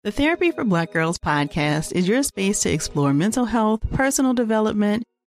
The 0.03 0.11
Therapy 0.11 0.51
for 0.51 0.65
Black 0.65 0.93
Girls 0.93 1.21
podcast 1.21 1.93
is 1.93 2.09
your 2.09 2.25
space 2.25 2.59
to 2.63 2.73
explore 2.73 3.15
mental 3.15 3.45
health, 3.45 3.89
personal 3.93 4.35
development, 4.35 5.05